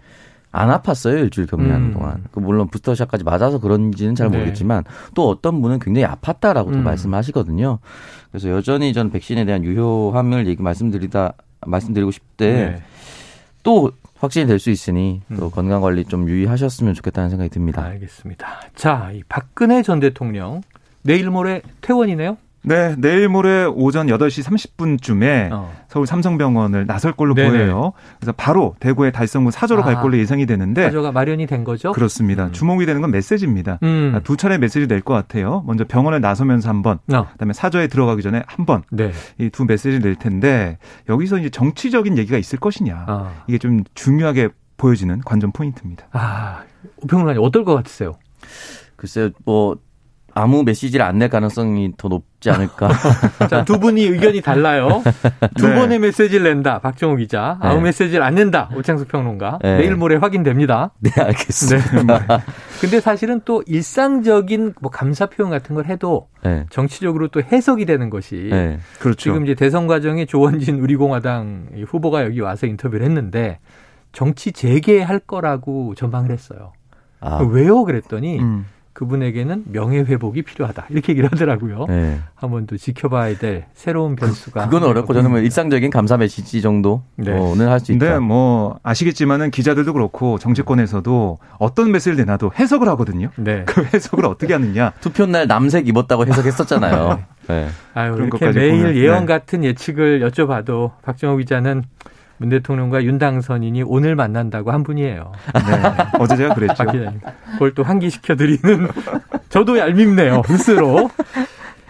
안 0.51 0.69
아팠어요 0.69 1.19
일주일 1.19 1.45
격리하는 1.47 1.87
음. 1.87 1.93
동안. 1.93 2.23
그 2.31 2.39
물론 2.39 2.67
부스터샷까지 2.69 3.23
맞아서 3.25 3.59
그런지는 3.59 4.15
잘 4.15 4.29
네. 4.31 4.37
모르겠지만 4.37 4.83
네. 4.85 4.89
또 5.13 5.27
어떤 5.29 5.61
분은 5.61 5.79
굉장히 5.79 6.07
아팠다라고 6.07 6.71
또 6.71 6.77
음. 6.77 6.83
말씀하시거든요. 6.83 7.79
그래서 8.31 8.49
여전히 8.49 8.93
전 8.93 9.11
백신에 9.11 9.45
대한 9.45 9.63
유효함을 9.63 10.47
얘기 10.47 10.63
말씀드리다 10.63 11.33
말씀드리고 11.65 12.11
싶대 12.11 12.51
네. 12.51 12.81
또 13.63 13.91
확진이 14.19 14.47
될 14.47 14.57
수 14.57 14.69
있으니 14.71 15.21
또 15.37 15.45
음. 15.47 15.51
건강 15.51 15.81
관리 15.81 16.05
좀 16.05 16.27
유의하셨으면 16.27 16.93
좋겠다는 16.95 17.29
생각이 17.29 17.49
듭니다. 17.49 17.83
알겠습니다. 17.83 18.47
자, 18.73 19.11
이 19.13 19.21
박근혜 19.29 19.83
전 19.83 19.99
대통령 19.99 20.61
내일 21.03 21.29
모레 21.29 21.61
퇴원이네요. 21.81 22.37
네, 22.63 22.95
내일 22.97 23.29
모레 23.29 23.65
오전 23.65 24.07
8시 24.07 24.43
30분쯤에 24.43 25.49
어. 25.53 25.73
서울 25.87 26.05
삼성병원을 26.05 26.85
나설 26.85 27.13
걸로 27.13 27.33
네네. 27.33 27.49
보여요. 27.49 27.93
그래서 28.19 28.33
바로 28.35 28.75
대구의 28.81 29.13
달성구 29.13 29.51
사저로 29.51 29.83
아, 29.83 29.85
갈 29.85 30.01
걸로 30.01 30.17
예상이 30.17 30.45
되는데 30.45 30.83
사저가 30.83 31.11
마련이 31.13 31.45
된 31.47 31.63
거죠? 31.63 31.93
그렇습니다. 31.93 32.47
음. 32.47 32.51
주목이 32.51 32.85
되는 32.85 33.01
건 33.01 33.11
메시지입니다. 33.11 33.79
음. 33.83 34.11
아, 34.15 34.19
두 34.19 34.35
차례 34.35 34.57
메시지 34.57 34.87
낼 34.87 35.01
것 35.01 35.13
같아요. 35.13 35.63
먼저 35.65 35.85
병원을 35.85 36.19
나서면서 36.19 36.67
한 36.67 36.81
번, 36.81 36.99
어. 37.13 37.27
그다음에 37.31 37.53
사저에 37.53 37.87
들어가기 37.87 38.21
전에 38.21 38.43
한 38.47 38.65
번. 38.65 38.83
네. 38.91 39.11
이 39.39 39.49
두 39.49 39.63
메시지 39.65 39.99
낼 39.99 40.15
텐데 40.15 40.77
여기서 41.07 41.37
이제 41.37 41.49
정치적인 41.49 42.17
얘기가 42.17 42.37
있을 42.37 42.59
것이냐. 42.59 43.05
어. 43.07 43.31
이게 43.47 43.57
좀 43.59 43.83
중요하게 43.93 44.49
보여지는 44.75 45.21
관전 45.21 45.53
포인트입니다. 45.53 46.07
아, 46.11 46.63
오평론가님 47.03 47.41
어떨 47.41 47.63
것 47.63 47.75
같으세요? 47.75 48.15
글쎄요, 48.97 49.29
뭐 49.45 49.77
아무 50.37 50.63
메시지를 50.63 51.03
안 51.05 51.17
낼 51.17 51.29
가능성이 51.29 51.93
더 51.97 52.07
높지 52.07 52.49
않을까. 52.51 52.89
자, 53.49 53.65
두 53.65 53.79
분이 53.79 54.03
의견이 54.03 54.41
달라요. 54.41 55.01
두 55.55 55.67
네. 55.67 55.75
번의 55.75 55.99
메시지를 55.99 56.43
낸다. 56.53 56.79
박정우 56.79 57.15
기자. 57.17 57.57
아무 57.59 57.77
네. 57.77 57.83
메시지를 57.85 58.21
안 58.23 58.35
낸다. 58.35 58.69
오창수 58.75 59.05
평론가. 59.05 59.59
네. 59.63 59.77
내일 59.77 59.95
모레 59.95 60.17
확인됩니다. 60.17 60.91
네, 60.99 61.09
알겠습니다. 61.19 62.19
네. 62.27 62.43
근데 62.79 62.99
사실은 62.99 63.41
또 63.45 63.63
일상적인 63.65 64.75
뭐 64.79 64.91
감사 64.91 65.25
표현 65.25 65.49
같은 65.49 65.75
걸 65.75 65.85
해도 65.85 66.27
네. 66.43 66.65
정치적으로 66.69 67.29
또 67.29 67.41
해석이 67.41 67.85
되는 67.85 68.09
것이 68.11 68.49
네. 68.51 68.79
그렇죠. 68.99 69.17
지금 69.17 69.43
이제 69.43 69.55
대선 69.55 69.87
과정에 69.87 70.25
조원진 70.25 70.79
우리공화당 70.79 71.69
후보가 71.87 72.23
여기 72.25 72.39
와서 72.41 72.67
인터뷰를 72.67 73.03
했는데 73.05 73.59
정치 74.11 74.51
재개할 74.51 75.19
거라고 75.19 75.95
전망을 75.95 76.31
했어요. 76.31 76.73
아. 77.19 77.37
왜요? 77.49 77.83
그랬더니 77.83 78.39
음. 78.39 78.65
그분에게는 78.97 79.65
명예 79.71 79.99
회복이 79.99 80.41
필요하다 80.41 80.87
이렇게 80.89 81.11
얘기를 81.11 81.31
하더라고요. 81.31 81.85
네. 81.87 82.19
한번 82.33 82.65
또 82.65 82.77
지켜봐야 82.77 83.37
될 83.37 83.65
새로운 83.75 84.15
변수가. 84.15 84.69
그 84.69 84.71
건 84.71 84.89
어렵고 84.89 85.13
저는 85.13 85.29
뭐 85.29 85.39
일상적인 85.39 85.91
감사 85.91 86.17
메시지 86.17 86.63
정도는 86.63 87.03
네. 87.17 87.63
할수 87.65 87.91
있다. 87.91 88.13
네, 88.13 88.19
뭐 88.19 88.79
아시겠지만은 88.81 89.51
기자들도 89.51 89.93
그렇고 89.93 90.39
정치권에서도 90.39 91.37
어떤 91.59 91.91
메시지를 91.91 92.17
내놔도 92.17 92.53
해석을 92.57 92.89
하거든요. 92.89 93.29
네. 93.35 93.65
그 93.69 93.85
해석을 93.93 94.25
어떻게 94.25 94.53
하느냐. 94.53 94.93
투표 94.99 95.27
날 95.27 95.45
남색 95.45 95.87
입었다고 95.87 96.25
해석했었잖아요. 96.25 97.23
네. 97.49 97.67
아유, 97.93 98.15
이렇게 98.17 98.49
매일 98.51 98.77
보면. 98.81 98.95
예언 98.95 99.19
네. 99.21 99.25
같은 99.27 99.63
예측을 99.63 100.21
여쭤봐도 100.27 100.93
박정호 101.03 101.37
기자는 101.37 101.83
문 102.37 102.49
대통령과 102.49 103.03
윤 103.03 103.17
당선인이 103.17 103.83
오늘 103.83 104.15
만난다고 104.15 104.71
한 104.71 104.83
분이에요. 104.83 105.31
네. 105.53 105.61
어제 106.19 106.35
제가 106.35 106.53
그랬죠. 106.53 106.83
그걸 107.53 107.73
또 107.73 107.83
환기시켜 107.83 108.35
드리는 108.35 108.87
저도 109.49 109.77
얄밉네요. 109.77 110.43
스스로. 110.45 111.09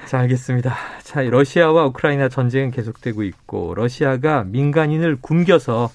자, 0.05 0.19
알겠습니다. 0.19 0.73
자, 1.03 1.21
러시아와 1.21 1.85
우크라이나 1.87 2.29
전쟁은 2.29 2.71
계속되고 2.71 3.23
있고 3.23 3.73
러시아가 3.75 4.45
민간인을 4.45 5.17
굶겨서 5.19 5.89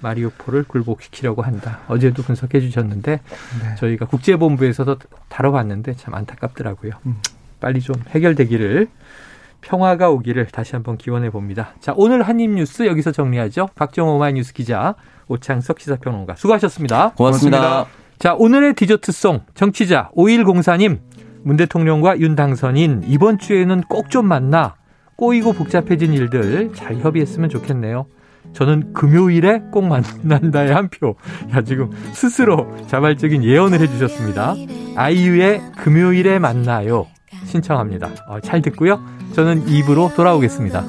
마리오폴을 0.00 0.64
굴복시키려고 0.64 1.42
한다. 1.42 1.80
어제도 1.88 2.22
분석해 2.22 2.60
주셨는데 2.60 3.20
네. 3.62 3.74
저희가 3.78 4.06
국제본부에서도 4.06 4.96
다뤄봤는데 5.28 5.94
참 5.94 6.14
안타깝더라고요. 6.14 6.92
음. 7.06 7.16
빨리 7.60 7.80
좀 7.80 7.96
해결되기를 8.10 8.86
평화가 9.60 10.10
오기를 10.10 10.46
다시 10.46 10.72
한번 10.72 10.96
기원해 10.96 11.30
봅니다. 11.30 11.74
자, 11.80 11.92
오늘 11.96 12.22
한입 12.22 12.50
뉴스 12.52 12.86
여기서 12.86 13.12
정리하죠. 13.12 13.68
박정호 13.74 14.18
마이뉴스 14.18 14.52
기자, 14.54 14.94
오창석 15.28 15.80
시사평론가 15.80 16.36
수고하셨습니다. 16.36 17.12
고맙습니다. 17.16 17.58
고맙습니다. 17.58 17.86
자, 18.18 18.34
오늘의 18.34 18.74
디저트송 18.74 19.42
정치자 19.54 20.10
5104님 20.16 20.98
문 21.42 21.56
대통령과 21.56 22.18
윤 22.18 22.34
당선인 22.34 23.02
이번 23.06 23.38
주에는 23.38 23.82
꼭 23.88 24.08
좀 24.10 24.26
만나 24.26 24.74
꼬이고 25.16 25.52
복잡해진 25.52 26.12
일들 26.14 26.72
잘 26.74 26.96
협의했으면 26.96 27.48
좋겠네요. 27.50 28.06
저는 28.54 28.92
금요일에 28.94 29.62
꼭 29.72 29.84
만난다의 29.86 30.72
한 30.72 30.88
표. 30.88 31.16
야, 31.54 31.62
지금 31.62 31.90
스스로 32.12 32.74
자발적인 32.86 33.44
예언을 33.44 33.80
해주셨습니다. 33.80 34.54
아이유의 34.96 35.60
금요일에 35.76 36.38
만나요. 36.38 37.06
신청합니다. 37.44 38.10
어, 38.28 38.40
잘 38.40 38.62
듣고요. 38.62 39.00
저는 39.34 39.68
입으로 39.68 40.10
돌아오겠습니다. 40.14 40.86